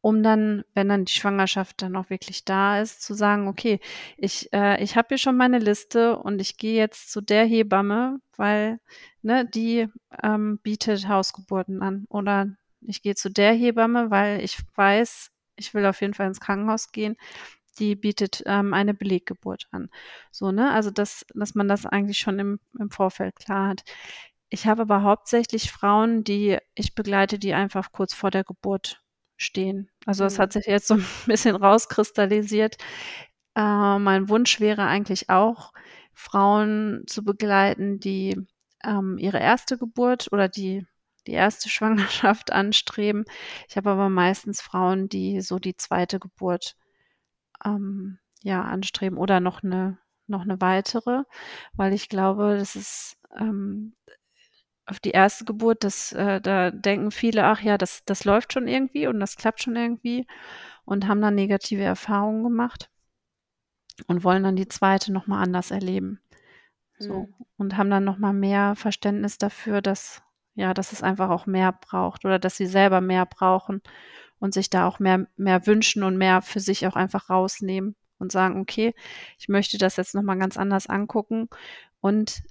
um 0.00 0.22
dann, 0.24 0.64
wenn 0.74 0.88
dann 0.88 1.04
die 1.04 1.12
Schwangerschaft 1.12 1.82
dann 1.82 1.94
auch 1.96 2.10
wirklich 2.10 2.44
da 2.44 2.80
ist, 2.80 3.02
zu 3.02 3.14
sagen: 3.14 3.48
„Okay, 3.48 3.80
ich 4.16 4.52
äh, 4.52 4.82
ich 4.82 4.96
habe 4.96 5.08
hier 5.10 5.18
schon 5.18 5.36
meine 5.36 5.58
Liste 5.60 6.18
und 6.18 6.40
ich 6.40 6.56
gehe 6.58 6.74
jetzt 6.76 7.12
zu 7.12 7.20
der 7.20 7.44
Hebamme, 7.44 8.18
weil, 8.36 8.80
ne, 9.22 9.46
die, 9.46 9.88
ähm, 10.22 10.58
bietet 10.62 11.08
Hausgeburten 11.08 11.82
an.“ 11.82 12.06
Oder 12.10 12.48
ich 12.82 13.02
gehe 13.02 13.14
zu 13.14 13.30
der 13.30 13.52
Hebamme, 13.54 14.10
weil 14.10 14.42
ich 14.44 14.58
weiß, 14.76 15.30
ich 15.56 15.72
will 15.74 15.86
auf 15.86 16.00
jeden 16.00 16.14
Fall 16.14 16.26
ins 16.28 16.40
Krankenhaus 16.40 16.90
gehen, 16.92 17.16
die 17.78 17.96
bietet, 17.96 18.42
ähm, 18.46 18.74
eine 18.74 18.94
Beleggeburt 18.94 19.66
an. 19.72 19.88
So, 20.30 20.52
ne? 20.52 20.72
Also, 20.72 20.90
dass 20.90 21.24
dass 21.34 21.54
man 21.54 21.68
das 21.68 21.86
eigentlich 21.86 22.18
schon 22.18 22.38
im 22.38 22.60
im 22.78 22.90
Vorfeld 22.90 23.36
klar 23.36 23.68
hat. 23.70 23.84
Ich 24.50 24.66
habe 24.66 24.82
aber 24.82 25.02
hauptsächlich 25.02 25.70
Frauen, 25.72 26.24
die 26.24 26.58
ich 26.74 26.94
begleite, 26.94 27.38
die 27.38 27.54
einfach 27.54 27.92
kurz 27.92 28.14
vor 28.14 28.30
der 28.30 28.44
Geburt 28.44 29.02
stehen. 29.38 29.90
Also, 30.06 30.24
das 30.24 30.38
hat 30.38 30.52
Mhm. 30.52 30.52
sich 30.52 30.66
jetzt 30.66 30.88
so 30.88 30.94
'n 30.96 31.04
bisschen 31.26 31.56
rauskristallisiert. 31.56 32.76
Äh, 33.56 33.98
mein 33.98 34.28
Wunsch 34.28 34.60
wäre 34.60 34.84
eigentlich 34.86 35.28
auch, 35.30 35.72
Frauen 36.14 37.04
zu 37.06 37.24
begleiten, 37.24 37.98
die, 38.00 38.36
ähm, 38.84 39.18
ihre 39.18 39.38
erste 39.40 39.78
Geburt 39.78 40.28
oder 40.32 40.48
die 40.48 40.86
die 41.28 41.32
erste 41.32 41.68
Schwangerschaft 42.28 42.52
anstreben. 42.52 43.24
Ich 43.68 43.76
habe 43.76 43.90
aber 43.90 44.08
meistens 44.08 44.60
Frauen, 44.60 45.08
die 45.08 45.40
so 45.40 45.58
die 45.60 45.76
zweite 45.76 46.18
Geburt, 46.18 46.76
ähm, 47.64 48.18
ja, 48.42 48.62
anstreben 48.62 49.18
oder 49.18 49.40
noch 49.40 49.62
'ne 49.62 49.98
noch 50.28 50.44
'ne 50.44 50.60
weitere, 50.60 51.24
weil 51.74 51.92
ich 51.94 52.08
glaube, 52.08 52.56
das 52.58 52.76
ist, 52.76 53.18
ähm 53.38 53.94
auf 54.86 55.00
die 55.00 55.10
erste 55.12 55.44
Geburt, 55.46 55.84
das 55.84 56.12
äh, 56.12 56.40
da 56.40 56.70
denken 56.70 57.10
viele: 57.12 57.44
„Ach 57.46 57.60
ja, 57.62 57.78
das 57.78 58.04
das 58.06 58.24
läuft 58.24 58.52
schon 58.54 58.68
irgendwie 58.68 59.06
und 59.08 59.20
das 59.20 59.36
klappt 59.36 59.62
schon 59.62 59.76
irgendwie“ 59.76 60.26
und 60.86 61.08
haben 61.08 61.20
dann 61.22 61.34
negative 61.36 61.82
Erfahrungen 61.84 62.42
gemacht 62.44 62.90
und 64.06 64.24
wollen 64.24 64.42
dann 64.42 64.56
die 64.56 64.68
zweite 64.68 65.12
noch 65.12 65.26
mal 65.26 65.42
anders 65.42 65.70
erleben. 65.70 66.20
So, 66.98 67.28
Mhm. 67.28 67.34
und 67.58 67.76
haben 67.78 67.90
dann 67.90 68.04
noch 68.04 68.18
mal 68.18 68.32
mehr 68.32 68.76
Verständnis 68.76 69.38
dafür, 69.38 69.82
dass 69.82 70.22
ja, 70.56 70.74
dass 70.74 70.92
es 70.92 71.02
einfach 71.02 71.30
auch 71.30 71.46
mehr 71.46 71.72
braucht 71.72 72.24
oder 72.26 72.38
dass 72.38 72.56
sie 72.56 72.66
selber 72.66 73.00
mehr 73.00 73.26
brauchen 73.26 73.82
und 74.42 74.52
sich 74.52 74.70
da 74.70 74.88
auch 74.88 74.98
mehr 74.98 75.28
mehr 75.36 75.68
wünschen 75.68 76.02
und 76.02 76.18
mehr 76.18 76.42
für 76.42 76.58
sich 76.58 76.88
auch 76.88 76.96
einfach 76.96 77.30
rausnehmen 77.30 77.94
und 78.18 78.32
sagen, 78.32 78.60
okay, 78.60 78.92
ich 79.38 79.48
möchte 79.48 79.78
das 79.78 79.96
jetzt 79.96 80.16
nochmal 80.16 80.36
ganz 80.36 80.56
anders 80.56 80.88
angucken 80.88 81.48
und 82.00 82.42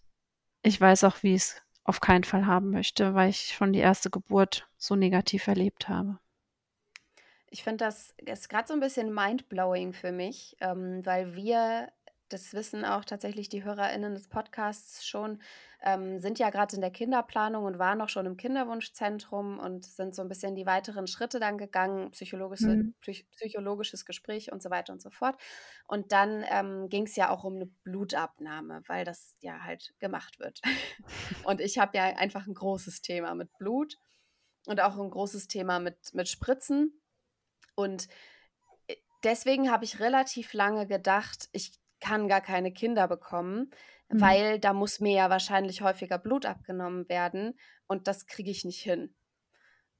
ich 0.63 0.79
weiß 0.79 1.03
auch, 1.03 1.21
wie 1.21 1.35
ich 1.35 1.41
es 1.41 1.61
auf 1.83 1.99
keinen 1.99 2.23
Fall 2.23 2.45
haben 2.45 2.69
möchte, 2.71 3.13
weil 3.13 3.29
ich 3.29 3.53
schon 3.53 3.73
die 3.73 3.79
erste 3.79 4.09
Geburt 4.09 4.69
so 4.77 4.95
negativ 4.95 5.47
erlebt 5.47 5.89
habe. 5.89 6.17
Ich 7.49 7.63
finde 7.63 7.83
das 7.83 8.15
ist 8.25 8.47
gerade 8.47 8.69
so 8.69 8.73
ein 8.73 8.79
bisschen 8.79 9.13
mindblowing 9.13 9.91
für 9.91 10.13
mich, 10.13 10.55
ähm, 10.61 11.05
weil 11.05 11.35
wir 11.35 11.91
das 12.33 12.53
wissen 12.53 12.85
auch 12.85 13.05
tatsächlich 13.05 13.49
die 13.49 13.63
HörerInnen 13.63 14.13
des 14.13 14.27
Podcasts 14.27 15.05
schon, 15.05 15.41
ähm, 15.83 16.19
sind 16.19 16.39
ja 16.39 16.49
gerade 16.51 16.75
in 16.75 16.81
der 16.81 16.91
Kinderplanung 16.91 17.65
und 17.65 17.79
waren 17.79 18.01
auch 18.01 18.09
schon 18.09 18.25
im 18.25 18.37
Kinderwunschzentrum 18.37 19.59
und 19.59 19.83
sind 19.85 20.13
so 20.15 20.21
ein 20.21 20.27
bisschen 20.29 20.55
die 20.55 20.65
weiteren 20.65 21.07
Schritte 21.07 21.39
dann 21.39 21.57
gegangen, 21.57 22.11
psychologische, 22.11 22.77
Mhm. 22.77 22.93
psych 23.01 23.29
psychologisches 23.31 24.05
Gespräch 24.05 24.51
und 24.51 24.61
so 24.61 24.69
weiter 24.69 24.93
und 24.93 25.01
so 25.01 25.09
fort. 25.09 25.35
Und 25.87 26.11
dann 26.11 26.45
ähm, 26.49 26.89
ging 26.89 27.05
es 27.05 27.15
ja 27.15 27.29
auch 27.29 27.43
um 27.43 27.55
eine 27.55 27.65
Blutabnahme, 27.65 28.83
weil 28.87 29.05
das 29.05 29.35
ja 29.39 29.63
halt 29.63 29.93
gemacht 29.99 30.39
wird. 30.39 30.61
Und 31.43 31.61
ich 31.61 31.79
habe 31.79 31.97
ja 31.97 32.05
einfach 32.17 32.47
ein 32.47 32.53
großes 32.53 33.01
Thema 33.01 33.33
mit 33.35 33.49
Blut 33.57 33.97
und 34.67 34.79
auch 34.81 34.97
ein 34.97 35.09
großes 35.09 35.47
Thema 35.47 35.79
mit, 35.79 36.13
mit 36.13 36.27
Spritzen. 36.29 37.01
Und 37.75 38.07
äh, 38.87 38.95
deswegen 39.23 39.71
habe 39.71 39.85
ich 39.85 39.99
relativ 39.99 40.53
lange 40.53 40.87
gedacht, 40.87 41.49
ich 41.51 41.80
kann 42.01 42.27
gar 42.27 42.41
keine 42.41 42.73
Kinder 42.73 43.07
bekommen, 43.07 43.71
mhm. 44.09 44.21
weil 44.21 44.59
da 44.59 44.73
muss 44.73 44.99
mir 44.99 45.13
ja 45.13 45.29
wahrscheinlich 45.29 45.81
häufiger 45.81 46.17
Blut 46.17 46.45
abgenommen 46.45 47.07
werden 47.07 47.57
und 47.87 48.07
das 48.07 48.25
kriege 48.25 48.51
ich 48.51 48.65
nicht 48.65 48.81
hin. 48.81 49.15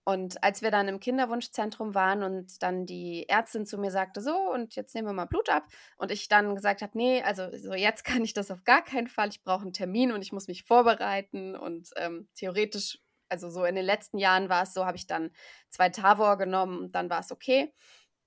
Und 0.04 0.44
als 0.44 0.64
wir 0.64 0.72
dann 0.72 0.88
im 0.88 1.00
Kinderwunschzentrum 1.00 1.94
waren 1.94 2.24
und 2.24 2.64
dann 2.64 2.88
die 2.88 3.30
Ärztin 3.30 3.68
zu 3.68 3.78
mir 3.78 3.92
sagte, 3.92 4.20
so, 4.20 4.36
und 4.36 4.76
jetzt 4.76 4.96
nehmen 4.96 5.08
wir 5.08 5.14
mal 5.14 5.26
Blut 5.26 5.50
ab, 5.50 5.68
und 5.98 6.12
ich 6.12 6.28
dann 6.28 6.56
gesagt 6.56 6.82
habe, 6.82 6.98
nee, 6.98 7.22
also 7.22 7.56
so 7.56 7.74
jetzt 7.74 8.04
kann 8.04 8.24
ich 8.24 8.34
das 8.34 8.50
auf 8.50 8.64
gar 8.64 8.84
keinen 8.84 9.08
Fall, 9.08 9.30
ich 9.30 9.44
brauche 9.44 9.62
einen 9.62 9.74
Termin 9.74 10.12
und 10.12 10.24
ich 10.24 10.32
muss 10.32 10.48
mich 10.48 10.64
vorbereiten 10.64 11.56
und 11.56 11.90
ähm, 11.98 12.28
theoretisch, 12.34 13.00
also 13.30 13.50
so 13.52 13.64
in 13.64 13.76
den 13.76 13.86
letzten 13.86 14.18
Jahren 14.18 14.50
war 14.50 14.64
es 14.64 14.74
so, 14.74 14.86
habe 14.86 14.98
ich 14.98 15.06
dann 15.06 15.32
zwei 15.70 15.90
Tavor 15.90 16.38
genommen 16.38 16.80
und 16.80 16.96
dann 16.96 17.10
war 17.12 17.20
es 17.20 17.32
okay. 17.32 17.72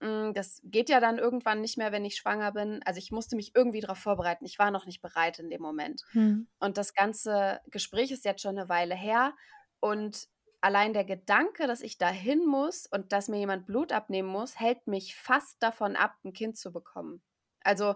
Hm, 0.04 0.34
das 0.34 0.60
geht 0.64 0.90
ja 0.90 1.00
dann 1.00 1.16
irgendwann 1.18 1.62
nicht 1.62 1.78
mehr, 1.78 1.90
wenn 1.90 2.04
ich 2.04 2.16
schwanger 2.16 2.52
bin. 2.52 2.82
Also 2.84 2.98
ich 2.98 3.10
musste 3.10 3.36
mich 3.36 3.54
irgendwie 3.54 3.80
darauf 3.80 3.98
vorbereiten. 3.98 4.44
Ich 4.44 4.58
war 4.58 4.70
noch 4.70 4.84
nicht 4.84 5.00
bereit 5.00 5.38
in 5.38 5.48
dem 5.48 5.62
Moment. 5.62 6.02
Hm. 6.10 6.46
Und 6.58 6.76
das 6.76 6.92
ganze 6.92 7.60
Gespräch 7.70 8.10
ist 8.10 8.26
jetzt 8.26 8.42
schon 8.42 8.58
eine 8.58 8.68
Weile 8.68 8.94
her. 8.94 9.34
Und 9.80 10.28
allein 10.60 10.92
der 10.92 11.04
Gedanke, 11.04 11.66
dass 11.66 11.80
ich 11.80 11.96
dahin 11.96 12.44
muss 12.44 12.86
und 12.86 13.12
dass 13.12 13.28
mir 13.28 13.38
jemand 13.38 13.64
Blut 13.64 13.92
abnehmen 13.92 14.28
muss, 14.28 14.60
hält 14.60 14.86
mich 14.86 15.16
fast 15.16 15.62
davon 15.62 15.96
ab, 15.96 16.16
ein 16.22 16.34
Kind 16.34 16.58
zu 16.58 16.70
bekommen. 16.70 17.22
Also 17.60 17.94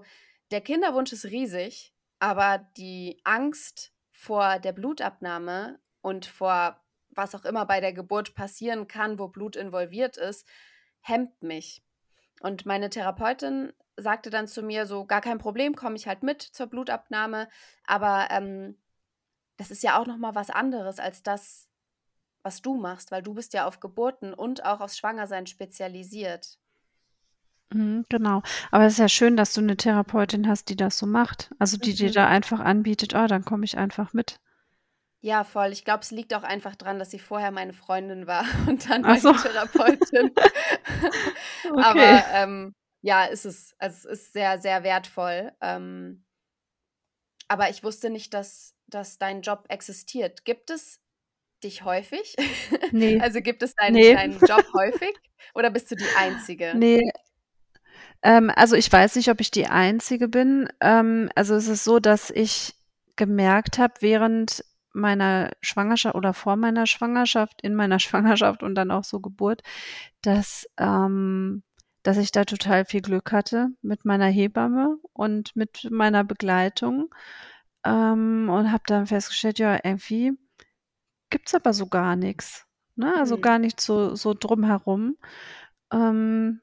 der 0.50 0.62
Kinderwunsch 0.62 1.12
ist 1.12 1.26
riesig, 1.26 1.94
aber 2.20 2.66
die 2.78 3.20
Angst 3.24 3.92
vor 4.12 4.58
der 4.60 4.72
Blutabnahme 4.72 5.78
und 6.00 6.24
vor 6.24 6.82
was 7.10 7.34
auch 7.34 7.44
immer 7.44 7.66
bei 7.66 7.80
der 7.80 7.92
Geburt 7.92 8.34
passieren 8.34 8.88
kann, 8.88 9.18
wo 9.18 9.28
Blut 9.28 9.56
involviert 9.56 10.16
ist, 10.16 10.46
hemmt 11.00 11.42
mich. 11.42 11.82
Und 12.40 12.66
meine 12.66 12.90
Therapeutin 12.90 13.73
sagte 13.97 14.30
dann 14.30 14.47
zu 14.47 14.62
mir 14.62 14.87
so, 14.87 15.04
gar 15.04 15.21
kein 15.21 15.38
Problem, 15.38 15.75
komme 15.75 15.97
ich 15.97 16.07
halt 16.07 16.23
mit 16.23 16.42
zur 16.42 16.66
Blutabnahme. 16.66 17.49
Aber 17.85 18.28
ähm, 18.30 18.76
das 19.57 19.71
ist 19.71 19.83
ja 19.83 19.99
auch 20.00 20.07
noch 20.07 20.18
mal 20.18 20.35
was 20.35 20.50
anderes 20.50 20.99
als 21.00 21.23
das, 21.23 21.68
was 22.42 22.62
du 22.62 22.76
machst, 22.76 23.11
weil 23.11 23.23
du 23.23 23.35
bist 23.35 23.52
ja 23.54 23.66
auf 23.66 23.80
Geburten 23.80 24.33
und 24.33 24.64
auch 24.64 24.80
aufs 24.80 24.97
Schwangersein 24.97 25.47
spezialisiert. 25.47 26.59
Mhm, 27.71 28.04
genau. 28.09 28.42
Aber 28.71 28.87
es 28.87 28.95
ist 28.95 28.99
ja 28.99 29.09
schön, 29.09 29.37
dass 29.37 29.52
du 29.52 29.61
eine 29.61 29.76
Therapeutin 29.76 30.49
hast, 30.49 30.69
die 30.69 30.76
das 30.76 30.99
so 30.99 31.06
macht. 31.06 31.50
Also 31.58 31.76
die 31.76 31.95
dir 31.95 32.12
da 32.12 32.26
mhm. 32.26 32.32
einfach 32.32 32.60
anbietet, 32.60 33.15
oh, 33.15 33.26
dann 33.26 33.45
komme 33.45 33.65
ich 33.65 33.76
einfach 33.76 34.12
mit. 34.12 34.41
Ja, 35.21 35.43
voll. 35.45 35.73
Ich 35.73 35.85
glaube, 35.85 36.02
es 36.02 36.11
liegt 36.11 36.33
auch 36.33 36.45
einfach 36.45 36.76
dran, 36.76 36.99
dass 36.99 37.11
sie 37.11 37.19
vorher 37.19 37.50
meine 37.50 37.73
Freundin 37.73 38.26
war 38.26 38.45
und 38.69 38.89
dann 38.89 39.02
meine 39.02 39.21
so. 39.21 39.33
Therapeutin. 39.33 40.33
Okay. 41.65 41.83
Aber 41.83 42.25
ähm, 42.33 42.75
ja, 43.02 43.25
ist 43.25 43.45
es. 43.45 43.75
Also 43.78 44.09
es 44.09 44.21
ist 44.21 44.33
sehr, 44.33 44.59
sehr 44.59 44.83
wertvoll. 44.85 45.52
Ähm, 45.61 46.25
aber 47.49 47.69
ich 47.71 47.85
wusste 47.85 48.11
nicht, 48.11 48.33
dass, 48.33 48.75
dass 48.87 49.19
dein 49.19 49.43
Job 49.43 49.67
existiert. 49.69 50.45
Gibt 50.45 50.71
es 50.71 51.00
dich 51.63 51.85
häufig? 51.85 52.37
Nee. 52.93 53.21
Also 53.21 53.41
gibt 53.41 53.63
es 53.63 53.75
deinen, 53.75 53.95
Nee. 53.95 54.15
deinen 54.15 54.39
Job 54.39 54.65
häufig 54.75 55.15
oder 55.54 55.71
bist 55.71 55.91
du 55.91 55.97
die 55.97 56.09
Einzige? 56.17 56.73
Nee. 56.76 57.11
Ähm, 58.23 58.50
also 58.54 58.76
ich 58.76 58.91
weiß 58.91 59.17
nicht, 59.17 59.31
ob 59.31 59.41
ich 59.41 59.50
die 59.50 59.67
Einzige 59.67 60.28
bin. 60.28 60.69
Ähm, 60.81 61.31
also 61.35 61.54
es 61.54 61.69
ist 61.69 61.85
so, 61.85 61.99
dass 61.99 62.31
ich 62.31 62.75
gemerkt 63.17 63.78
habe, 63.78 63.95
während 64.00 64.65
meiner 64.99 65.50
Schwangerschaft 65.61 66.15
oder 66.15 66.34
vor 66.34 66.56
meiner 66.56 66.87
Schwangerschaft, 66.87 67.63
in 67.63 67.75
meiner 67.75 67.99
Schwangerschaft 68.00 68.63
und 68.63 68.75
dann 68.75 68.91
auch 68.91 69.04
so 69.04 69.21
Geburt, 69.21 69.63
dass, 70.23 70.69
ähm, 70.78 71.63
dass 72.02 72.17
ich 72.19 72.32
da 72.32 72.45
total 72.45 72.84
viel 72.84 73.02
Glück 73.02 73.32
hatte 73.32 73.69
mit 73.82 74.04
meiner 74.04 74.26
Hebamme 74.28 74.99
und 75.13 75.56
mit 75.56 75.89
meiner 75.91 76.25
Begleitung. 76.25 77.15
Ähm, 77.84 78.49
und 78.50 78.73
habe 78.73 78.82
dann 78.87 79.06
festgestellt, 79.06 79.58
ja, 79.58 79.78
irgendwie 79.82 80.32
gibt 81.30 81.49
es 81.49 81.54
aber 81.54 81.73
so 81.73 81.87
gar 81.87 82.17
nichts. 82.17 82.67
Ne? 82.97 83.15
Also 83.17 83.37
mhm. 83.37 83.43
gar 83.43 83.58
nicht 83.58 83.80
so, 83.80 84.15
so 84.15 84.34
drumherum. 84.34 85.17
Ähm, 85.93 86.61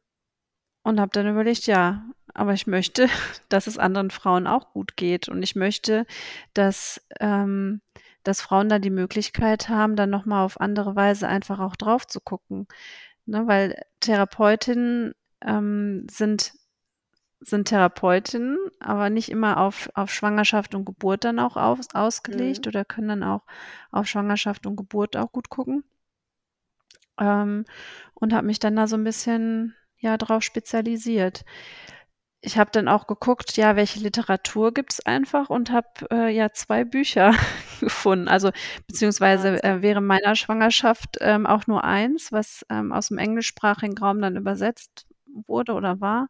und 0.83 0.99
habe 0.99 1.11
dann 1.13 1.27
überlegt, 1.27 1.65
ja, 1.65 2.05
aber 2.33 2.53
ich 2.53 2.67
möchte, 2.67 3.07
dass 3.49 3.67
es 3.67 3.77
anderen 3.77 4.11
Frauen 4.11 4.45
auch 4.45 4.71
gut 4.73 4.97
geht. 4.97 5.29
Und 5.29 5.41
ich 5.41 5.55
möchte, 5.55 6.05
dass 6.53 7.01
ähm, 7.19 7.81
dass 8.25 8.41
Frauen 8.41 8.69
da 8.69 8.79
die 8.79 8.89
Möglichkeit 8.89 9.69
haben, 9.69 9.95
dann 9.95 10.09
nochmal 10.09 10.43
auf 10.43 10.59
andere 10.59 10.95
Weise 10.95 11.27
einfach 11.27 11.59
auch 11.59 11.75
drauf 11.75 12.05
zu 12.07 12.19
gucken. 12.19 12.67
Ne, 13.25 13.47
weil 13.47 13.81
Therapeutinnen 14.01 15.13
ähm, 15.41 16.05
sind, 16.09 16.53
sind 17.39 17.67
Therapeutinnen, 17.67 18.57
aber 18.79 19.09
nicht 19.09 19.29
immer 19.29 19.57
auf, 19.57 19.89
auf 19.93 20.11
Schwangerschaft 20.11 20.75
und 20.75 20.85
Geburt 20.85 21.23
dann 21.23 21.39
auch 21.39 21.55
aus, 21.55 21.87
ausgelegt 21.93 22.65
mhm. 22.65 22.69
oder 22.69 22.85
können 22.85 23.07
dann 23.07 23.23
auch 23.23 23.45
auf 23.91 24.07
Schwangerschaft 24.07 24.67
und 24.67 24.75
Geburt 24.75 25.17
auch 25.17 25.31
gut 25.31 25.49
gucken. 25.49 25.83
Ähm, 27.19 27.65
und 28.13 28.33
habe 28.33 28.47
mich 28.47 28.59
dann 28.59 28.75
da 28.75 28.87
so 28.87 28.97
ein 28.97 29.03
bisschen 29.03 29.75
ja 29.97 30.17
drauf 30.17 30.43
spezialisiert 30.43 31.45
ich 32.41 32.57
habe 32.57 32.69
dann 32.71 32.87
auch 32.87 33.07
geguckt, 33.07 33.57
ja, 33.57 33.75
welche 33.75 33.99
Literatur 33.99 34.73
gibt 34.73 34.93
es 34.93 35.05
einfach 35.05 35.49
und 35.49 35.71
habe 35.71 35.87
äh, 36.11 36.29
ja 36.35 36.51
zwei 36.51 36.83
Bücher 36.83 37.33
gefunden. 37.79 38.27
Also 38.27 38.51
beziehungsweise 38.87 39.63
äh, 39.63 39.81
während 39.81 40.07
meiner 40.07 40.35
Schwangerschaft 40.35 41.17
ähm, 41.21 41.45
auch 41.47 41.65
nur 41.67 41.83
eins, 41.83 42.31
was 42.31 42.65
ähm, 42.69 42.91
aus 42.91 43.07
dem 43.07 43.17
englischsprachigen 43.17 43.97
Raum 43.97 44.21
dann 44.21 44.35
übersetzt 44.35 45.07
wurde 45.25 45.73
oder 45.73 46.01
war. 46.01 46.27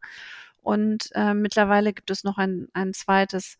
Und 0.61 1.09
äh, 1.13 1.33
mittlerweile 1.33 1.93
gibt 1.93 2.09
es 2.09 2.23
noch 2.23 2.37
ein, 2.37 2.69
ein 2.73 2.93
zweites, 2.93 3.57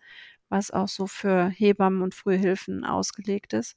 was 0.50 0.72
auch 0.72 0.88
so 0.88 1.08
für 1.08 1.50
Hebammen 1.50 2.02
und 2.02 2.16
Frühhilfen 2.16 2.86
ausgelegt 2.86 3.54
ist. 3.54 3.76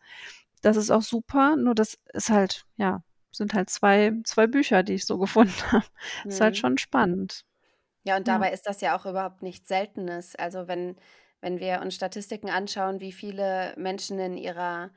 Das 0.62 0.76
ist 0.76 0.90
auch 0.90 1.02
super, 1.02 1.56
nur 1.56 1.74
das 1.74 1.98
ist 2.12 2.30
halt, 2.30 2.64
ja, 2.76 3.02
sind 3.32 3.54
halt 3.54 3.70
zwei, 3.70 4.12
zwei 4.24 4.46
Bücher, 4.46 4.82
die 4.82 4.94
ich 4.94 5.06
so 5.06 5.18
gefunden 5.18 5.54
habe. 5.72 5.84
Mhm. 6.24 6.30
Ist 6.30 6.40
halt 6.40 6.54
mhm. 6.54 6.58
schon 6.58 6.78
spannend. 6.78 7.44
Ja, 8.08 8.16
und 8.16 8.26
dabei 8.26 8.52
ist 8.52 8.66
das 8.66 8.80
ja 8.80 8.96
auch 8.96 9.04
überhaupt 9.04 9.42
nichts 9.42 9.68
Seltenes. 9.68 10.34
Also 10.34 10.66
wenn, 10.66 10.96
wenn 11.42 11.60
wir 11.60 11.82
uns 11.82 11.94
Statistiken 11.94 12.48
anschauen, 12.48 13.00
wie 13.00 13.12
viele 13.12 13.74
Menschen 13.76 14.18
in 14.18 14.38
ihrer 14.38 14.90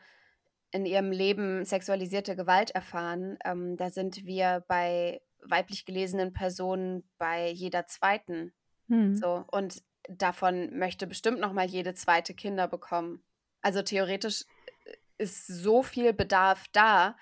in 0.73 0.85
ihrem 0.85 1.11
Leben 1.11 1.65
sexualisierte 1.65 2.37
Gewalt 2.37 2.71
erfahren, 2.71 3.37
ähm, 3.43 3.75
da 3.75 3.89
sind 3.89 4.25
wir 4.25 4.63
bei 4.69 5.19
weiblich 5.43 5.83
gelesenen 5.83 6.31
Personen 6.31 7.03
bei 7.17 7.49
jeder 7.49 7.85
zweiten. 7.87 8.53
Hm. 8.87 9.13
So, 9.17 9.43
und 9.51 9.83
davon 10.07 10.77
möchte 10.77 11.07
bestimmt 11.07 11.41
noch 11.41 11.51
mal 11.51 11.65
jede 11.65 11.93
zweite 11.93 12.33
Kinder 12.33 12.69
bekommen. 12.69 13.21
Also 13.61 13.81
theoretisch 13.81 14.45
äh, 14.85 14.95
ist 15.17 15.47
so 15.47 15.83
viel 15.83 16.13
Bedarf 16.13 16.63
da, 16.71 17.17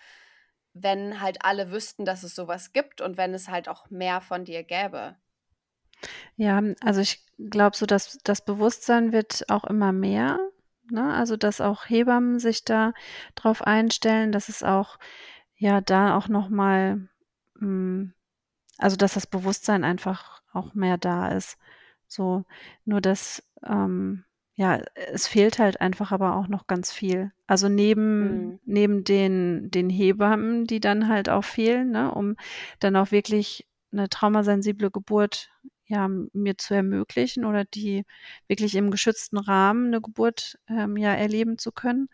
wenn 0.74 1.20
halt 1.20 1.44
alle 1.44 1.72
wüssten, 1.72 2.06
dass 2.06 2.22
es 2.22 2.36
sowas 2.36 2.74
gibt 2.74 3.02
und 3.02 3.18
wenn 3.18 3.34
es 3.34 3.50
halt 3.50 3.68
auch 3.68 3.90
mehr 3.90 4.22
von 4.22 4.46
dir 4.46 4.62
gäbe. 4.62 5.18
Ja, 6.36 6.62
also 6.82 7.02
ich 7.02 7.26
glaube 7.38 7.76
so, 7.76 7.86
dass 7.86 8.18
das 8.24 8.44
Bewusstsein 8.44 9.12
wird 9.12 9.46
auch 9.50 9.64
immer 9.66 9.92
mehr, 9.92 10.40
ne? 10.90 11.14
Also, 11.14 11.38
dass 11.38 11.62
auch 11.62 11.90
Hebammen 11.90 12.40
sich 12.40 12.64
da 12.66 12.94
drauf 13.36 13.62
einstellen, 13.62 14.32
dass 14.32 14.50
es 14.50 14.64
auch 14.64 14.98
ja, 15.56 15.82
da 15.82 16.16
auch 16.18 16.28
noch 16.30 16.50
mal 16.50 17.10
hm 17.60 18.14
also, 18.78 18.96
dass 18.98 19.14
das 19.16 19.28
Bewusstsein 19.28 19.84
einfach 19.84 20.42
auch 20.54 20.74
mehr 20.74 20.98
da 20.98 21.30
ist. 21.30 21.58
So, 22.08 22.46
nur 22.86 23.02
dass, 23.02 23.44
ähm 23.66 24.24
ja, 24.56 24.82
es 25.14 25.28
fehlt 25.28 25.58
halt 25.60 25.80
einfach 25.82 26.12
aber 26.12 26.36
auch 26.36 26.48
noch 26.50 26.68
ganz 26.68 26.92
viel. 26.92 27.32
Also, 27.48 27.70
neben 27.70 28.48
Mhm. 28.48 28.60
neben 28.66 29.04
den 29.06 29.72
den 29.72 29.90
Hebammen, 29.90 30.66
die 30.68 30.80
dann 30.82 31.08
halt 31.08 31.30
auch 31.30 31.44
fehlen, 31.46 31.92
ne, 31.92 32.14
um 32.14 32.36
dann 32.80 32.96
auch 32.98 33.12
wirklich 33.12 33.68
eine 33.94 34.10
traumasensible 34.10 34.92
Geburt 34.92 35.50
ja, 35.90 36.08
mir 36.08 36.58
zu 36.58 36.76
ermöglichen 36.76 37.46
oder 37.46 37.66
die 37.66 38.06
wirklich 38.48 38.76
im 38.76 38.92
geschützten 38.92 39.38
Rahmen 39.40 39.88
eine 39.88 40.02
Geburt 40.02 40.58
ähm, 40.70 40.98
ja 40.98 41.14
erleben 41.14 41.58
zu 41.58 41.72
können, 41.74 42.10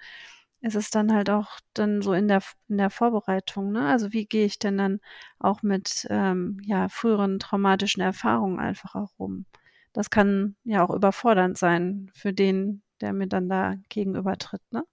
ist 0.61 0.75
es 0.75 0.89
dann 0.89 1.13
halt 1.13 1.29
auch 1.29 1.59
dann 1.73 2.01
so 2.01 2.13
in 2.13 2.27
der 2.27 2.41
in 2.69 2.77
der 2.77 2.89
Vorbereitung, 2.89 3.71
ne? 3.71 3.87
Also 3.87 4.13
wie 4.13 4.25
gehe 4.25 4.45
ich 4.45 4.57
denn 4.59 4.77
dann 4.77 4.99
auch 5.39 5.61
mit 5.61 6.07
ähm, 6.09 6.57
ja 6.63 6.89
früheren 6.89 7.39
traumatischen 7.39 8.01
Erfahrungen 8.01 8.59
einfach 8.59 8.95
auch 8.95 9.11
um? 9.17 9.45
Das 9.93 10.09
kann 10.09 10.55
ja 10.63 10.83
auch 10.83 10.89
überfordernd 10.93 11.57
sein 11.57 12.09
für 12.15 12.33
den, 12.33 12.81
der 13.01 13.13
mir 13.13 13.27
dann 13.27 13.47
da 13.49 13.75
gegenübertritt, 13.89 14.61
ne? 14.71 14.83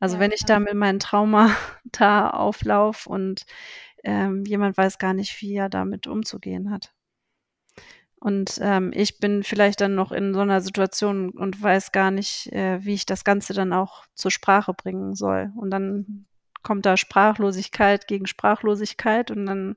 Also 0.00 0.16
Ja, 0.16 0.20
wenn 0.22 0.32
ich 0.32 0.44
da 0.44 0.60
mit 0.60 0.74
meinen 0.74 1.00
Traumata 1.00 2.30
auflaufe 2.32 3.08
und 3.10 3.46
ähm, 4.04 4.44
jemand 4.46 4.76
weiß 4.76 4.98
gar 4.98 5.14
nicht, 5.14 5.40
wie 5.42 5.54
er 5.56 5.68
damit 5.70 6.06
umzugehen 6.06 6.70
hat. 6.70 6.92
Und 8.24 8.58
ähm, 8.62 8.90
ich 8.94 9.18
bin 9.18 9.42
vielleicht 9.42 9.82
dann 9.82 9.94
noch 9.94 10.10
in 10.10 10.32
so 10.32 10.40
einer 10.40 10.62
Situation 10.62 11.28
und 11.28 11.62
weiß 11.62 11.92
gar 11.92 12.10
nicht, 12.10 12.50
äh, 12.54 12.82
wie 12.82 12.94
ich 12.94 13.04
das 13.04 13.22
Ganze 13.22 13.52
dann 13.52 13.74
auch 13.74 14.06
zur 14.14 14.30
Sprache 14.30 14.72
bringen 14.72 15.14
soll. 15.14 15.52
Und 15.54 15.70
dann 15.70 16.24
kommt 16.62 16.86
da 16.86 16.96
Sprachlosigkeit 16.96 18.08
gegen 18.08 18.26
Sprachlosigkeit 18.26 19.30
und 19.30 19.44
dann 19.44 19.76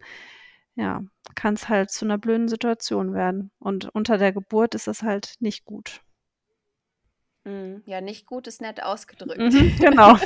ja, 0.76 1.04
kann 1.36 1.56
es 1.56 1.68
halt 1.68 1.92
zu 1.92 2.06
einer 2.06 2.18
blöden 2.18 2.48
Situation 2.48 3.14
werden. 3.14 3.52
Und 3.60 3.94
unter 3.94 4.18
der 4.18 4.32
Geburt 4.32 4.76
ist 4.76 4.88
das 4.88 5.04
halt 5.04 5.34
nicht 5.42 5.66
gut. 5.66 6.00
Mhm. 7.44 7.84
Ja, 7.86 8.00
nicht 8.00 8.28
gut 8.28 8.48
ist 8.48 8.62
nett 8.62 8.82
ausgedrückt. 8.82 9.40
Mhm, 9.40 9.76
genau. 9.80 10.18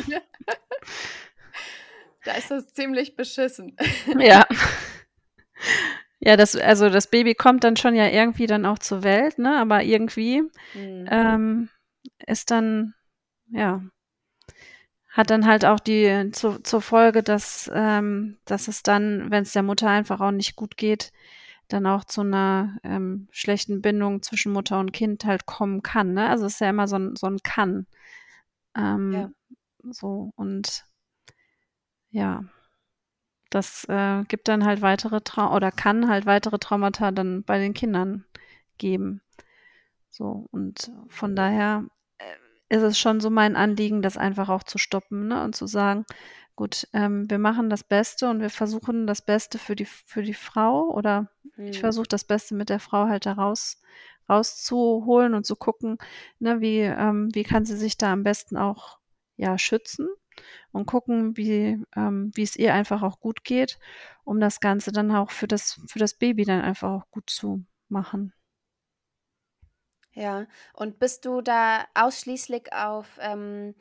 Da 2.23 2.33
ist 2.33 2.51
das 2.51 2.71
ziemlich 2.71 3.15
beschissen. 3.15 3.75
Ja. 4.19 4.45
Ja, 6.23 6.37
das, 6.37 6.55
also 6.55 6.89
das 6.89 7.07
Baby 7.07 7.33
kommt 7.33 7.63
dann 7.63 7.75
schon 7.77 7.95
ja 7.95 8.07
irgendwie 8.07 8.45
dann 8.45 8.65
auch 8.65 8.79
zur 8.79 9.03
Welt, 9.03 9.39
ne? 9.39 9.57
Aber 9.59 9.83
irgendwie 9.83 10.41
Mhm. 10.75 11.07
ähm, 11.09 11.69
ist 12.27 12.51
dann, 12.51 12.93
ja, 13.51 13.81
hat 15.09 15.29
dann 15.29 15.45
halt 15.45 15.65
auch 15.65 15.79
die 15.79 16.29
zu, 16.31 16.59
zur 16.63 16.81
Folge, 16.81 17.21
dass, 17.21 17.69
ähm, 17.73 18.37
dass 18.45 18.67
es 18.67 18.81
dann, 18.83 19.29
wenn 19.29 19.43
es 19.43 19.51
der 19.51 19.63
Mutter 19.63 19.89
einfach 19.89 20.21
auch 20.21 20.31
nicht 20.31 20.55
gut 20.55 20.77
geht, 20.77 21.11
dann 21.67 21.85
auch 21.85 22.03
zu 22.05 22.21
einer 22.21 22.77
ähm, 22.83 23.27
schlechten 23.31 23.81
Bindung 23.81 24.21
zwischen 24.21 24.53
Mutter 24.53 24.79
und 24.79 24.93
Kind 24.93 25.25
halt 25.25 25.45
kommen 25.45 25.81
kann. 25.81 26.13
Ne? 26.13 26.29
Also 26.29 26.45
es 26.45 26.53
ist 26.53 26.59
ja 26.61 26.69
immer 26.69 26.87
so 26.87 26.97
ein, 26.97 27.15
so 27.15 27.27
ein 27.27 27.39
Kann. 27.43 27.87
Ähm, 28.75 29.11
Ja. 29.13 29.31
So 29.89 30.31
und 30.35 30.85
ja, 32.11 32.43
das 33.51 33.85
äh, 33.89 34.23
gibt 34.27 34.47
dann 34.47 34.65
halt 34.65 34.81
weitere 34.81 35.21
Trau 35.21 35.55
oder 35.55 35.71
kann 35.71 36.09
halt 36.09 36.25
weitere 36.25 36.57
Traumata 36.57 37.11
dann 37.11 37.43
bei 37.43 37.59
den 37.59 37.73
Kindern 37.73 38.25
geben. 38.77 39.21
So 40.09 40.47
und 40.51 40.91
von 41.09 41.35
daher 41.35 41.85
äh, 42.17 42.75
ist 42.75 42.83
es 42.83 42.99
schon 42.99 43.19
so 43.19 43.29
mein 43.29 43.55
Anliegen, 43.55 44.01
das 44.01 44.17
einfach 44.17 44.49
auch 44.49 44.63
zu 44.63 44.77
stoppen 44.77 45.27
ne? 45.27 45.43
und 45.43 45.55
zu 45.55 45.67
sagen, 45.67 46.05
gut, 46.55 46.87
ähm, 46.93 47.29
wir 47.29 47.39
machen 47.39 47.69
das 47.69 47.83
Beste 47.83 48.29
und 48.29 48.41
wir 48.41 48.49
versuchen 48.49 49.07
das 49.07 49.21
Beste 49.21 49.57
für 49.59 49.75
die, 49.75 49.85
für 49.85 50.23
die 50.23 50.33
Frau 50.33 50.89
oder 50.89 51.29
ich 51.69 51.77
Mhm. 51.77 51.79
versuche 51.79 52.07
das 52.07 52.23
Beste 52.23 52.55
mit 52.55 52.69
der 52.69 52.79
Frau 52.79 53.07
halt 53.07 53.25
da 53.25 53.33
raus, 53.33 53.81
rauszuholen 54.29 55.33
und 55.33 55.45
zu 55.45 55.55
gucken, 55.55 55.97
ne, 56.39 56.61
wie, 56.61 56.79
ähm, 56.79 57.29
wie 57.33 57.43
kann 57.43 57.65
sie 57.65 57.77
sich 57.77 57.97
da 57.97 58.13
am 58.13 58.23
besten 58.23 58.57
auch 58.57 58.99
ja, 59.37 59.57
schützen 59.57 60.07
und 60.71 60.85
gucken, 60.85 61.37
wie, 61.37 61.83
ähm, 61.95 62.31
wie 62.33 62.43
es 62.43 62.55
ihr 62.55 62.73
einfach 62.73 63.03
auch 63.03 63.19
gut 63.19 63.43
geht, 63.43 63.79
um 64.23 64.39
das 64.39 64.59
Ganze 64.59 64.91
dann 64.91 65.11
auch 65.11 65.31
für 65.31 65.47
das, 65.47 65.79
für 65.87 65.99
das 65.99 66.13
Baby 66.13 66.45
dann 66.45 66.61
einfach 66.61 66.89
auch 66.89 67.11
gut 67.11 67.29
zu 67.29 67.65
machen. 67.89 68.33
Ja, 70.13 70.45
und 70.73 70.99
bist 70.99 71.25
du 71.25 71.41
da 71.41 71.85
ausschließlich 71.93 72.73
auf 72.73 73.17
ähm, 73.21 73.75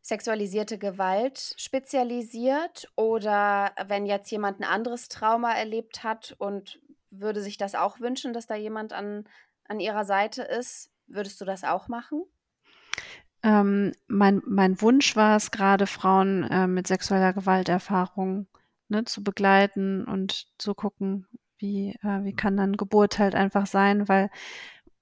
sexualisierte 0.00 0.78
Gewalt 0.78 1.54
spezialisiert 1.58 2.90
oder 2.96 3.72
wenn 3.86 4.06
jetzt 4.06 4.30
jemand 4.30 4.60
ein 4.60 4.64
anderes 4.64 5.08
Trauma 5.08 5.52
erlebt 5.52 6.02
hat 6.02 6.34
und 6.38 6.80
würde 7.10 7.42
sich 7.42 7.58
das 7.58 7.74
auch 7.74 8.00
wünschen, 8.00 8.32
dass 8.32 8.46
da 8.46 8.54
jemand 8.54 8.92
an, 8.92 9.24
an 9.68 9.80
ihrer 9.80 10.04
Seite 10.04 10.42
ist, 10.42 10.90
würdest 11.06 11.40
du 11.40 11.44
das 11.44 11.64
auch 11.64 11.88
machen? 11.88 12.24
Ähm, 13.44 13.92
mein, 14.08 14.42
mein 14.46 14.80
Wunsch 14.80 15.16
war 15.16 15.36
es, 15.36 15.50
gerade 15.50 15.86
Frauen 15.86 16.44
äh, 16.44 16.66
mit 16.66 16.86
sexueller 16.86 17.34
Gewalterfahrung 17.34 18.46
ne, 18.88 19.04
zu 19.04 19.22
begleiten 19.22 20.04
und 20.04 20.46
zu 20.58 20.74
gucken, 20.74 21.26
wie, 21.58 21.90
äh, 22.02 22.24
wie 22.24 22.32
kann 22.34 22.56
dann 22.56 22.76
Geburt 22.76 23.18
halt 23.18 23.34
einfach 23.34 23.66
sein, 23.66 24.08
weil 24.08 24.30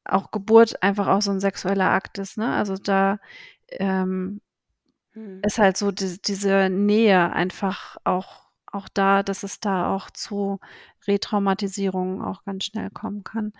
auch 0.04 0.32
Geburt 0.32 0.82
einfach 0.82 1.06
auch 1.06 1.22
so 1.22 1.30
ein 1.30 1.40
sexueller 1.40 1.90
Akt 1.90 2.18
ist. 2.18 2.36
Ne? 2.36 2.52
Also 2.52 2.76
da 2.76 3.20
ähm, 3.70 4.40
Hm. 5.14 5.40
ist 5.44 5.58
halt 5.58 5.76
so 5.76 5.92
die, 5.92 6.20
diese 6.22 6.70
Nähe 6.70 7.32
einfach 7.32 7.96
auch, 8.04 8.42
auch 8.66 8.88
da, 8.88 9.22
dass 9.22 9.42
es 9.42 9.60
da 9.60 9.94
auch 9.94 10.10
zu 10.10 10.58
Retraumatisierungen 11.06 12.22
auch 12.22 12.44
ganz 12.44 12.64
schnell 12.64 12.90
kommen 12.90 13.22
kann. 13.24 13.52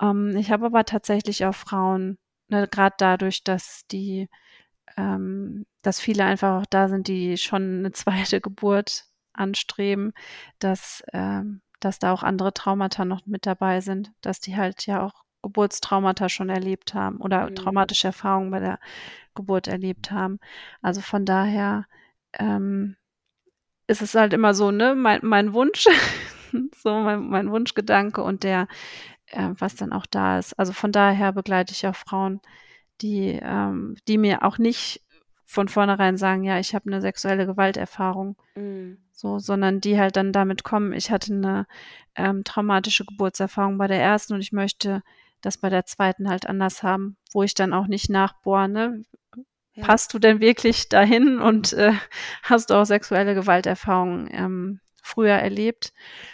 Ähm, 0.00 0.36
ich 0.36 0.50
habe 0.50 0.66
aber 0.66 0.84
tatsächlich 0.84 1.46
auch 1.46 1.54
Frauen, 1.54 2.18
ne, 2.48 2.68
gerade 2.68 2.94
dadurch, 2.98 3.44
dass 3.44 3.86
die, 3.90 4.28
ähm, 4.96 5.66
dass 5.82 6.00
viele 6.00 6.24
einfach 6.24 6.62
auch 6.62 6.66
da 6.70 6.88
sind, 6.88 7.08
die 7.08 7.36
schon 7.38 7.80
eine 7.80 7.92
zweite 8.32 8.40
Geburt 8.40 9.06
anstreben, 9.32 10.12
dass, 10.58 11.02
ähm, 11.12 11.60
dass 11.80 11.98
da 11.98 12.12
auch 12.12 12.22
andere 12.22 12.54
Traumata 12.54 13.04
noch 13.04 13.26
mit 13.26 13.46
dabei 13.46 13.80
sind, 13.80 14.12
dass 14.22 14.40
die 14.40 14.56
halt 14.56 14.86
ja 14.86 15.02
auch 15.02 15.24
Geburtstraumata 15.42 16.28
schon 16.28 16.48
erlebt 16.48 16.94
haben 16.94 17.18
oder 17.18 17.50
Mhm. 17.50 17.54
traumatische 17.54 18.08
Erfahrungen 18.08 18.50
bei 18.50 18.60
der 18.60 18.78
Geburt 19.34 19.68
erlebt 19.68 20.10
haben. 20.10 20.40
Also 20.82 21.00
von 21.02 21.24
daher 21.24 21.86
ähm, 22.34 22.96
ist 23.86 24.02
es 24.02 24.14
halt 24.14 24.32
immer 24.32 24.54
so, 24.54 24.70
ne, 24.70 24.94
mein, 24.94 25.20
mein 25.22 25.52
Wunsch, 25.52 25.86
so 26.82 26.94
mein, 27.00 27.28
mein 27.28 27.50
Wunschgedanke 27.50 28.22
und 28.22 28.42
der, 28.42 28.66
äh, 29.28 29.50
was 29.58 29.76
dann 29.76 29.92
auch 29.92 30.06
da 30.06 30.38
ist. 30.38 30.58
Also 30.58 30.72
von 30.72 30.92
daher 30.92 31.32
begleite 31.32 31.72
ich 31.72 31.86
auch 31.86 31.96
Frauen, 31.96 32.40
die, 33.00 33.38
ähm, 33.42 33.96
die 34.08 34.18
mir 34.18 34.42
auch 34.42 34.58
nicht 34.58 35.02
von 35.44 35.68
vornherein 35.68 36.16
sagen, 36.16 36.42
ja, 36.44 36.58
ich 36.58 36.74
habe 36.74 36.86
eine 36.86 37.00
sexuelle 37.00 37.46
Gewalterfahrung, 37.46 38.36
Mhm. 38.56 38.98
so, 39.12 39.38
sondern 39.38 39.80
die 39.80 39.98
halt 39.98 40.16
dann 40.16 40.32
damit 40.32 40.64
kommen, 40.64 40.92
ich 40.92 41.10
hatte 41.10 41.32
eine 41.32 41.66
ähm, 42.16 42.42
traumatische 42.42 43.04
Geburtserfahrung 43.04 43.78
bei 43.78 43.86
der 43.86 44.00
ersten 44.00 44.34
und 44.34 44.40
ich 44.40 44.52
möchte 44.52 45.02
das 45.42 45.58
bei 45.58 45.68
der 45.68 45.84
zweiten 45.84 46.28
halt 46.28 46.46
anders 46.46 46.82
haben, 46.82 47.16
wo 47.32 47.42
ich 47.42 47.54
dann 47.54 47.72
auch 47.72 47.86
nicht 47.86 48.10
nachbohre, 48.10 48.68
ne? 48.68 49.02
Ja. 49.74 49.84
Passt 49.84 50.14
du 50.14 50.18
denn 50.18 50.40
wirklich 50.40 50.88
dahin 50.88 51.38
und 51.38 51.74
äh, 51.74 51.92
hast 52.42 52.70
du 52.70 52.74
auch 52.74 52.86
sexuelle 52.86 53.34
Gewalterfahrungen 53.34 54.28
ähm, 54.32 54.80
früher 55.02 55.34
erlebt? 55.34 55.92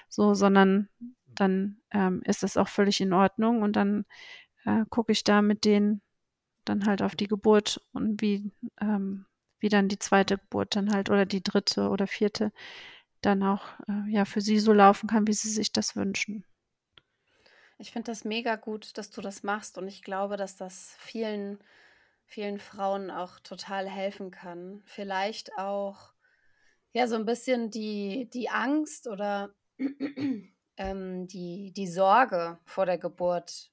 So, 0.08 0.32
sondern 0.34 0.88
dann 1.34 1.80
ähm, 1.92 2.22
ist 2.24 2.42
das 2.42 2.56
auch 2.56 2.68
völlig 2.68 3.00
in 3.00 3.12
Ordnung 3.12 3.62
und 3.62 3.76
dann 3.76 4.04
äh, 4.64 4.84
gucke 4.88 5.12
ich 5.12 5.24
da 5.24 5.42
mit 5.42 5.64
denen 5.64 6.02
dann 6.64 6.86
halt 6.86 7.02
auf 7.02 7.16
die 7.16 7.26
Geburt 7.26 7.80
und 7.92 8.20
wie, 8.20 8.52
ähm, 8.80 9.26
wie 9.58 9.68
dann 9.68 9.88
die 9.88 9.98
zweite 9.98 10.38
Geburt 10.38 10.76
dann 10.76 10.92
halt 10.92 11.10
oder 11.10 11.26
die 11.26 11.42
dritte 11.42 11.88
oder 11.88 12.06
vierte 12.06 12.52
dann 13.20 13.42
auch 13.42 13.64
äh, 13.88 14.10
ja 14.10 14.24
für 14.24 14.40
sie 14.40 14.58
so 14.58 14.72
laufen 14.72 15.08
kann, 15.08 15.26
wie 15.26 15.32
sie 15.32 15.50
sich 15.50 15.72
das 15.72 15.96
wünschen. 15.96 16.44
Ich 17.78 17.90
finde 17.90 18.12
das 18.12 18.24
mega 18.24 18.56
gut, 18.56 18.96
dass 18.96 19.10
du 19.10 19.20
das 19.20 19.42
machst 19.42 19.78
und 19.78 19.88
ich 19.88 20.02
glaube, 20.02 20.36
dass 20.36 20.56
das 20.56 20.94
vielen, 20.98 21.58
vielen 22.26 22.60
Frauen 22.60 23.10
auch 23.10 23.40
total 23.40 23.88
helfen 23.88 24.30
kann. 24.30 24.82
Vielleicht 24.84 25.58
auch 25.58 26.12
ja 26.92 27.06
so 27.06 27.16
ein 27.16 27.24
bisschen 27.24 27.70
die, 27.70 28.28
die 28.32 28.50
Angst 28.50 29.08
oder 29.08 29.54
ähm, 30.76 31.26
die, 31.28 31.72
die 31.76 31.86
Sorge 31.88 32.58
vor 32.64 32.86
der 32.86 32.98
Geburt 32.98 33.70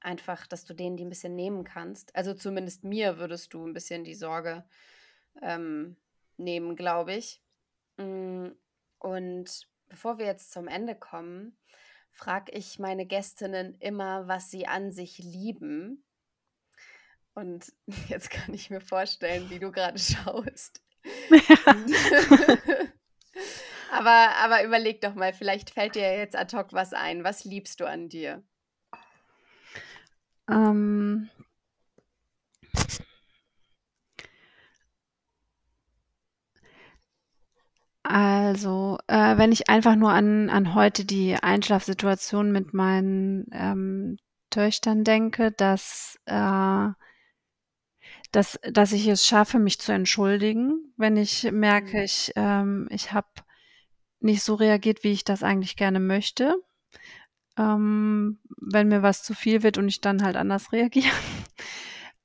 einfach, 0.00 0.46
dass 0.46 0.64
du 0.64 0.74
denen 0.74 0.96
die 0.96 1.04
ein 1.04 1.10
bisschen 1.10 1.36
nehmen 1.36 1.64
kannst. 1.64 2.14
Also 2.16 2.34
zumindest 2.34 2.84
mir 2.84 3.18
würdest 3.18 3.52
du 3.54 3.66
ein 3.66 3.74
bisschen 3.74 4.04
die 4.04 4.14
Sorge 4.14 4.64
ähm, 5.42 5.96
nehmen, 6.36 6.76
glaube 6.76 7.14
ich. 7.14 7.42
Mm, 7.98 8.48
Und 8.98 9.68
bevor 9.88 10.18
wir 10.18 10.26
jetzt 10.26 10.52
zum 10.52 10.68
Ende 10.68 10.94
kommen, 10.96 11.56
frage 12.12 12.52
ich 12.52 12.78
meine 12.78 13.06
Gästinnen 13.06 13.76
immer, 13.80 14.28
was 14.28 14.50
sie 14.50 14.66
an 14.66 14.92
sich 14.92 15.18
lieben. 15.18 16.04
Und 17.34 17.72
jetzt 18.08 18.30
kann 18.30 18.54
ich 18.54 18.70
mir 18.70 18.80
vorstellen, 18.80 19.50
wie 19.50 19.58
du 19.58 19.72
gerade 19.72 19.98
schaust. 20.00 20.82
aber, 23.90 24.36
aber 24.42 24.64
überleg 24.64 25.00
doch 25.00 25.14
mal, 25.14 25.32
vielleicht 25.32 25.70
fällt 25.70 25.94
dir 25.94 26.16
jetzt 26.16 26.36
ad 26.36 26.56
hoc 26.56 26.72
was 26.72 26.92
ein. 26.92 27.24
Was 27.24 27.44
liebst 27.44 27.80
du 27.80 27.86
an 27.86 28.08
dir? 28.08 28.42
Ähm, 30.48 31.30
Also, 38.12 38.98
äh, 39.06 39.36
wenn 39.36 39.52
ich 39.52 39.68
einfach 39.68 39.94
nur 39.94 40.10
an, 40.10 40.50
an 40.50 40.74
heute 40.74 41.04
die 41.04 41.36
Einschlafsituation 41.36 42.50
mit 42.50 42.74
meinen 42.74 43.46
ähm, 43.52 44.16
Töchtern 44.50 45.04
denke, 45.04 45.52
dass, 45.52 46.18
äh, 46.26 46.88
dass, 48.32 48.58
dass 48.68 48.92
ich 48.92 49.06
es 49.06 49.24
schaffe, 49.24 49.60
mich 49.60 49.78
zu 49.80 49.92
entschuldigen, 49.92 50.92
wenn 50.96 51.16
ich 51.16 51.52
merke, 51.52 51.98
mhm. 51.98 52.02
ich, 52.02 52.32
ähm, 52.34 52.88
ich 52.90 53.12
habe 53.12 53.28
nicht 54.20 54.42
so 54.42 54.54
reagiert, 54.54 55.04
wie 55.04 55.12
ich 55.12 55.24
das 55.24 55.42
eigentlich 55.42 55.76
gerne 55.76 56.00
möchte. 56.00 56.56
Ähm, 57.56 58.38
wenn 58.60 58.88
mir 58.88 59.02
was 59.02 59.22
zu 59.22 59.34
viel 59.34 59.62
wird 59.62 59.78
und 59.78 59.88
ich 59.88 60.00
dann 60.00 60.22
halt 60.22 60.36
anders 60.36 60.72
reagiere. 60.72 61.14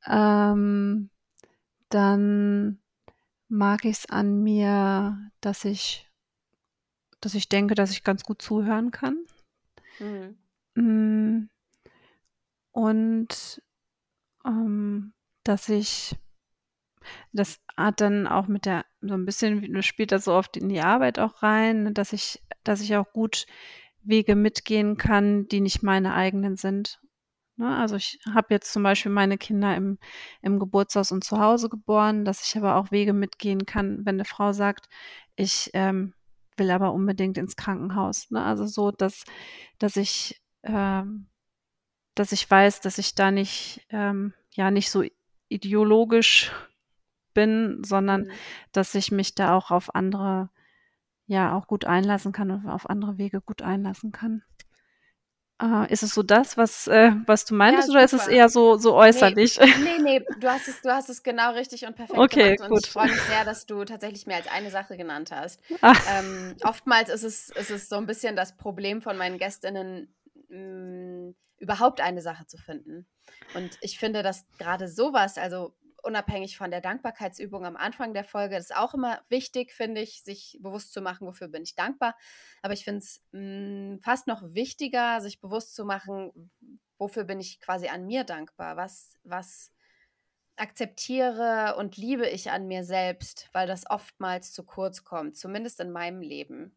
ähm, 0.05 1.09
dann 1.89 2.79
mag 3.47 3.85
ich 3.85 3.97
es 3.97 4.05
an 4.09 4.43
mir, 4.43 5.31
dass 5.41 5.65
ich 5.65 6.09
dass 7.25 7.33
ich 7.33 7.49
denke, 7.49 7.73
dass 7.73 7.89
ich 7.89 8.03
ganz 8.03 8.23
gut 8.23 8.39
zuhören 8.39 8.91
kann. 8.91 9.17
Mhm. 9.99 10.37
Mm. 10.75 11.49
Und 12.71 13.61
ähm, 14.45 15.13
dass 15.43 15.69
ich 15.69 16.15
das 17.33 17.59
hat 17.77 18.01
dann 18.01 18.27
auch 18.27 18.47
mit 18.47 18.65
der 18.65 18.85
so 19.01 19.13
ein 19.13 19.25
bisschen 19.25 19.81
spielt 19.83 20.11
das 20.11 20.25
so 20.25 20.33
oft 20.33 20.57
in 20.57 20.69
die 20.69 20.81
Arbeit 20.81 21.19
auch 21.19 21.43
rein, 21.43 21.93
dass 21.93 22.13
ich 22.13 22.41
dass 22.63 22.81
ich 22.81 22.95
auch 22.95 23.11
gut 23.13 23.45
Wege 24.03 24.35
mitgehen 24.35 24.97
kann, 24.97 25.47
die 25.47 25.61
nicht 25.61 25.83
meine 25.83 26.13
eigenen 26.13 26.57
sind. 26.57 26.99
Ne? 27.57 27.75
Also 27.75 27.95
ich 27.95 28.19
habe 28.33 28.47
jetzt 28.49 28.71
zum 28.71 28.83
Beispiel 28.83 29.11
meine 29.11 29.37
Kinder 29.37 29.75
im, 29.75 29.97
im 30.41 30.59
Geburtshaus 30.59 31.11
und 31.11 31.23
zu 31.23 31.39
Hause 31.39 31.69
geboren, 31.69 32.25
dass 32.25 32.45
ich 32.45 32.57
aber 32.57 32.75
auch 32.75 32.91
Wege 32.91 33.13
mitgehen 33.13 33.65
kann, 33.65 34.05
wenn 34.05 34.15
eine 34.15 34.25
Frau 34.25 34.53
sagt, 34.53 34.87
ich 35.35 35.71
ähm, 35.73 36.13
will 36.57 36.71
aber 36.71 36.93
unbedingt 36.93 37.37
ins 37.37 37.55
Krankenhaus. 37.55 38.29
Ne? 38.31 38.43
Also 38.43 38.65
so, 38.65 38.91
dass, 38.91 39.23
dass 39.79 39.95
ich, 39.95 40.41
ähm, 40.63 41.27
dass 42.15 42.31
ich 42.31 42.49
weiß, 42.49 42.81
dass 42.81 42.97
ich 42.97 43.15
da 43.15 43.31
nicht, 43.31 43.85
ähm, 43.89 44.33
ja, 44.53 44.71
nicht 44.71 44.89
so 44.89 45.03
ideologisch 45.49 46.51
bin, 47.35 47.83
sondern 47.85 48.23
mhm. 48.23 48.31
dass 48.71 48.95
ich 48.95 49.11
mich 49.11 49.35
da 49.35 49.55
auch 49.55 49.69
auf 49.69 49.93
andere, 49.93 50.49
ja, 51.27 51.55
auch 51.55 51.67
gut 51.67 51.85
einlassen 51.85 52.31
kann 52.31 52.49
und 52.49 52.67
auf 52.67 52.89
andere 52.89 53.19
Wege 53.19 53.41
gut 53.41 53.61
einlassen 53.61 54.11
kann. 54.11 54.41
Äh, 55.61 55.91
ist 55.93 56.03
es 56.03 56.13
so 56.13 56.21
das, 56.21 56.57
was, 56.57 56.87
äh, 56.87 57.11
was 57.27 57.45
du 57.45 57.55
meintest, 57.55 57.87
ja, 57.87 57.93
oder 57.93 58.03
ist 58.03 58.13
es 58.13 58.27
eher 58.27 58.49
so, 58.49 58.75
so 58.75 58.93
äußerlich? 58.93 59.59
Nee, 59.83 59.99
nee, 60.01 60.25
du, 60.39 60.49
hast 60.49 60.67
es, 60.67 60.81
du 60.81 60.89
hast 60.89 61.09
es 61.09 61.23
genau 61.23 61.53
richtig 61.53 61.85
und 61.85 61.95
perfekt 61.95 62.19
okay, 62.19 62.55
gemacht. 62.55 62.69
Und 62.69 62.75
gut. 62.75 62.85
ich 62.85 62.91
freue 62.91 63.07
mich 63.07 63.21
sehr, 63.21 63.45
dass 63.45 63.65
du 63.65 63.85
tatsächlich 63.85 64.25
mehr 64.25 64.37
als 64.37 64.47
eine 64.47 64.71
Sache 64.71 64.97
genannt 64.97 65.31
hast. 65.31 65.61
Ähm, 66.11 66.55
oftmals 66.63 67.09
ist 67.09 67.23
es, 67.23 67.49
ist 67.51 67.69
es 67.69 67.87
so 67.87 67.95
ein 67.95 68.05
bisschen 68.05 68.35
das 68.35 68.57
Problem 68.57 69.01
von 69.01 69.17
meinen 69.17 69.37
Gästinnen, 69.37 70.13
mh, 70.49 70.57
mm, 70.57 71.35
überhaupt 71.59 72.01
eine 72.01 72.21
Sache 72.21 72.45
zu 72.47 72.57
finden. 72.57 73.07
Und 73.53 73.77
ich 73.81 73.97
finde, 73.97 74.23
dass 74.23 74.45
gerade 74.57 74.87
sowas, 74.87 75.37
also 75.37 75.73
unabhängig 76.05 76.57
von 76.57 76.71
der 76.71 76.81
Dankbarkeitsübung 76.81 77.65
am 77.65 77.75
Anfang 77.75 78.13
der 78.13 78.23
Folge. 78.23 78.55
Das 78.55 78.65
ist 78.65 78.75
auch 78.75 78.93
immer 78.93 79.21
wichtig, 79.29 79.73
finde 79.73 80.01
ich, 80.01 80.23
sich 80.23 80.59
bewusst 80.61 80.93
zu 80.93 81.01
machen, 81.01 81.27
wofür 81.27 81.47
bin 81.47 81.63
ich 81.63 81.75
dankbar. 81.75 82.15
Aber 82.61 82.73
ich 82.73 82.83
finde 82.83 82.99
es 82.99 83.21
mm, 83.31 83.97
fast 83.99 84.27
noch 84.27 84.41
wichtiger, 84.53 85.21
sich 85.21 85.41
bewusst 85.41 85.75
zu 85.75 85.85
machen, 85.85 86.51
wofür 86.97 87.23
bin 87.23 87.39
ich 87.39 87.59
quasi 87.59 87.87
an 87.87 88.05
mir 88.05 88.23
dankbar. 88.23 88.77
Was, 88.77 89.17
was 89.23 89.71
akzeptiere 90.57 91.75
und 91.77 91.97
liebe 91.97 92.27
ich 92.27 92.51
an 92.51 92.67
mir 92.67 92.83
selbst, 92.83 93.49
weil 93.51 93.67
das 93.67 93.89
oftmals 93.89 94.53
zu 94.53 94.63
kurz 94.63 95.03
kommt, 95.03 95.37
zumindest 95.37 95.79
in 95.79 95.91
meinem 95.91 96.21
Leben. 96.21 96.75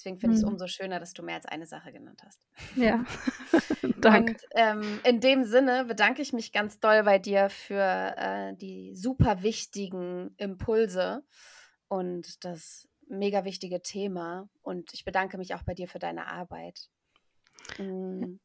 Deswegen 0.00 0.16
finde 0.16 0.34
ich 0.34 0.40
es 0.40 0.46
mhm. 0.46 0.52
umso 0.52 0.66
schöner, 0.66 0.98
dass 0.98 1.12
du 1.12 1.22
mehr 1.22 1.34
als 1.34 1.44
eine 1.44 1.66
Sache 1.66 1.92
genannt 1.92 2.22
hast. 2.24 2.46
Ja, 2.74 3.04
danke. 4.00 4.32
Und 4.32 4.42
ähm, 4.52 5.00
in 5.04 5.20
dem 5.20 5.44
Sinne 5.44 5.84
bedanke 5.84 6.22
ich 6.22 6.32
mich 6.32 6.52
ganz 6.52 6.80
doll 6.80 7.02
bei 7.02 7.18
dir 7.18 7.50
für 7.50 8.14
äh, 8.16 8.56
die 8.56 8.96
super 8.96 9.42
wichtigen 9.42 10.34
Impulse 10.38 11.22
und 11.88 12.42
das 12.46 12.88
mega 13.08 13.44
wichtige 13.44 13.82
Thema. 13.82 14.48
Und 14.62 14.94
ich 14.94 15.04
bedanke 15.04 15.36
mich 15.36 15.54
auch 15.54 15.64
bei 15.64 15.74
dir 15.74 15.86
für 15.86 15.98
deine 15.98 16.28
Arbeit. 16.28 16.88
Mm. 17.76 18.38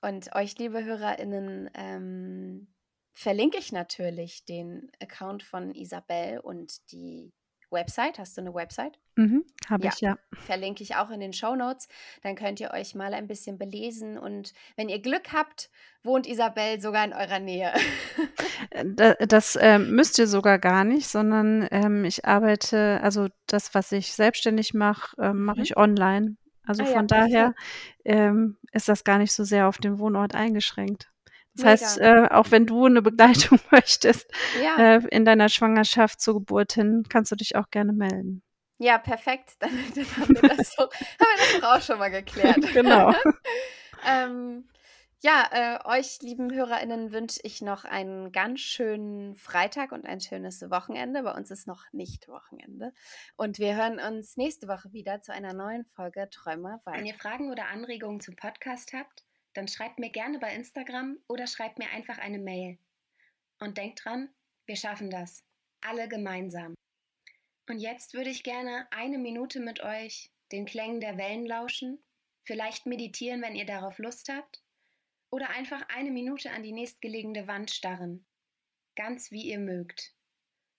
Und 0.00 0.34
euch, 0.34 0.56
liebe 0.56 0.82
HörerInnen, 0.82 1.68
ähm, 1.74 2.72
verlinke 3.12 3.58
ich 3.58 3.70
natürlich 3.70 4.46
den 4.46 4.90
Account 4.98 5.42
von 5.42 5.74
Isabel 5.74 6.38
und 6.38 6.90
die 6.90 7.34
Website. 7.70 8.18
Hast 8.18 8.36
du 8.36 8.42
eine 8.42 8.54
Website? 8.54 8.98
Mhm, 9.16 9.44
Habe 9.68 9.84
ja. 9.84 9.90
ich, 9.92 10.00
ja. 10.00 10.18
Verlinke 10.46 10.82
ich 10.82 10.96
auch 10.96 11.10
in 11.10 11.20
den 11.20 11.32
Show 11.32 11.54
Notes. 11.54 11.88
Dann 12.22 12.36
könnt 12.36 12.60
ihr 12.60 12.72
euch 12.72 12.94
mal 12.94 13.14
ein 13.14 13.26
bisschen 13.26 13.58
belesen. 13.58 14.18
Und 14.18 14.52
wenn 14.76 14.88
ihr 14.88 15.00
Glück 15.00 15.32
habt, 15.32 15.70
wohnt 16.02 16.26
Isabel 16.26 16.80
sogar 16.80 17.04
in 17.04 17.12
eurer 17.12 17.38
Nähe. 17.38 17.72
Äh, 18.72 18.84
das, 18.86 19.16
das 19.26 19.56
äh, 19.56 19.78
müsst 19.78 20.18
ihr 20.18 20.28
sogar 20.28 20.58
gar 20.60 20.84
nicht, 20.84 21.08
sondern 21.08 21.66
ähm, 21.72 22.04
ich 22.04 22.24
arbeite, 22.24 23.00
also 23.02 23.26
das, 23.46 23.74
was 23.74 23.90
ich 23.90 24.12
selbstständig 24.12 24.74
mache, 24.74 25.16
äh, 25.20 25.32
mache 25.32 25.58
mhm. 25.58 25.62
ich 25.64 25.76
online. 25.76 26.36
Also 26.64 26.84
ah, 26.84 26.86
von 26.86 27.06
ja, 27.08 27.18
daher 27.18 27.54
ähm, 28.04 28.58
ist 28.70 28.88
das 28.88 29.02
gar 29.02 29.18
nicht 29.18 29.32
so 29.32 29.42
sehr 29.42 29.66
auf 29.66 29.78
den 29.78 29.98
Wohnort 29.98 30.36
eingeschränkt. 30.36 31.10
Das 31.54 31.64
Mega. 31.64 31.70
heißt, 31.70 31.98
äh, 32.00 32.28
auch 32.30 32.50
wenn 32.50 32.66
du 32.66 32.86
eine 32.86 33.02
Begleitung 33.02 33.58
möchtest 33.70 34.30
ja. 34.62 34.96
äh, 34.96 35.06
in 35.10 35.24
deiner 35.24 35.48
Schwangerschaft 35.48 36.20
zur 36.20 36.34
Geburt 36.34 36.72
hin, 36.72 37.04
kannst 37.08 37.32
du 37.32 37.36
dich 37.36 37.56
auch 37.56 37.70
gerne 37.70 37.92
melden. 37.92 38.42
Ja, 38.78 38.96
perfekt. 38.96 39.56
Dann, 39.60 39.70
dann 39.94 40.16
haben, 40.16 40.42
wir 40.42 40.56
das 40.56 40.74
doch, 40.74 40.90
haben 40.92 41.52
wir 41.52 41.60
das 41.60 41.70
auch 41.70 41.82
schon 41.82 41.98
mal 41.98 42.10
geklärt. 42.10 42.60
genau. 42.72 43.14
ähm, 44.08 44.64
ja, 45.22 45.50
äh, 45.52 45.98
euch, 45.98 46.22
lieben 46.22 46.50
HörerInnen, 46.50 47.12
wünsche 47.12 47.40
ich 47.42 47.60
noch 47.60 47.84
einen 47.84 48.32
ganz 48.32 48.60
schönen 48.60 49.36
Freitag 49.36 49.92
und 49.92 50.06
ein 50.06 50.20
schönes 50.20 50.62
Wochenende. 50.70 51.22
Bei 51.22 51.34
uns 51.34 51.50
ist 51.50 51.66
noch 51.66 51.84
nicht 51.92 52.26
Wochenende. 52.28 52.94
Und 53.36 53.58
wir 53.58 53.76
hören 53.76 53.98
uns 54.00 54.38
nächste 54.38 54.66
Woche 54.66 54.94
wieder 54.94 55.20
zu 55.20 55.34
einer 55.34 55.52
neuen 55.52 55.84
Folge 55.84 56.30
Träumer 56.30 56.80
weiter. 56.86 56.96
Wenn 56.96 57.04
ihr 57.04 57.14
Fragen 57.14 57.50
oder 57.50 57.66
Anregungen 57.66 58.20
zum 58.20 58.34
Podcast 58.34 58.94
habt, 58.94 59.26
dann 59.54 59.68
schreibt 59.68 59.98
mir 59.98 60.10
gerne 60.10 60.38
bei 60.38 60.54
Instagram 60.54 61.18
oder 61.28 61.46
schreibt 61.46 61.78
mir 61.78 61.90
einfach 61.90 62.18
eine 62.18 62.38
Mail. 62.38 62.78
Und 63.58 63.78
denkt 63.78 64.04
dran, 64.04 64.30
wir 64.66 64.76
schaffen 64.76 65.10
das. 65.10 65.44
Alle 65.80 66.08
gemeinsam. 66.08 66.74
Und 67.68 67.78
jetzt 67.78 68.14
würde 68.14 68.30
ich 68.30 68.42
gerne 68.42 68.86
eine 68.90 69.18
Minute 69.18 69.60
mit 69.60 69.80
euch 69.80 70.30
den 70.52 70.66
Klängen 70.66 71.00
der 71.00 71.16
Wellen 71.16 71.46
lauschen, 71.46 72.02
vielleicht 72.42 72.86
meditieren, 72.86 73.42
wenn 73.42 73.54
ihr 73.54 73.66
darauf 73.66 73.98
Lust 73.98 74.28
habt, 74.28 74.62
oder 75.30 75.50
einfach 75.50 75.88
eine 75.88 76.10
Minute 76.10 76.50
an 76.50 76.62
die 76.62 76.72
nächstgelegene 76.72 77.46
Wand 77.46 77.70
starren. 77.70 78.26
Ganz 78.96 79.30
wie 79.30 79.42
ihr 79.42 79.60
mögt. 79.60 80.14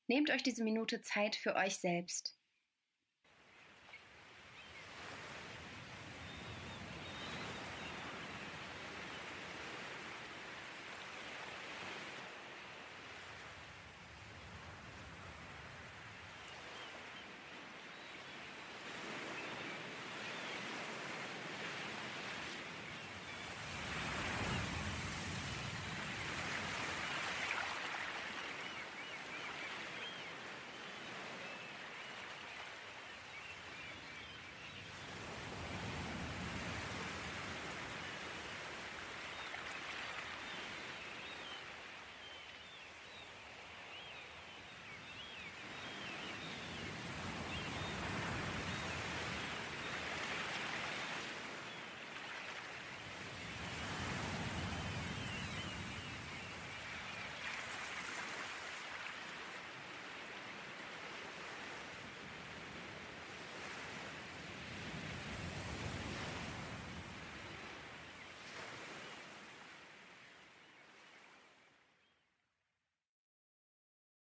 Nehmt 0.07 0.29
euch 0.29 0.43
diese 0.43 0.63
Minute 0.63 1.01
Zeit 1.01 1.38
für 1.38 1.55
euch 1.55 1.77
selbst. 1.77 2.38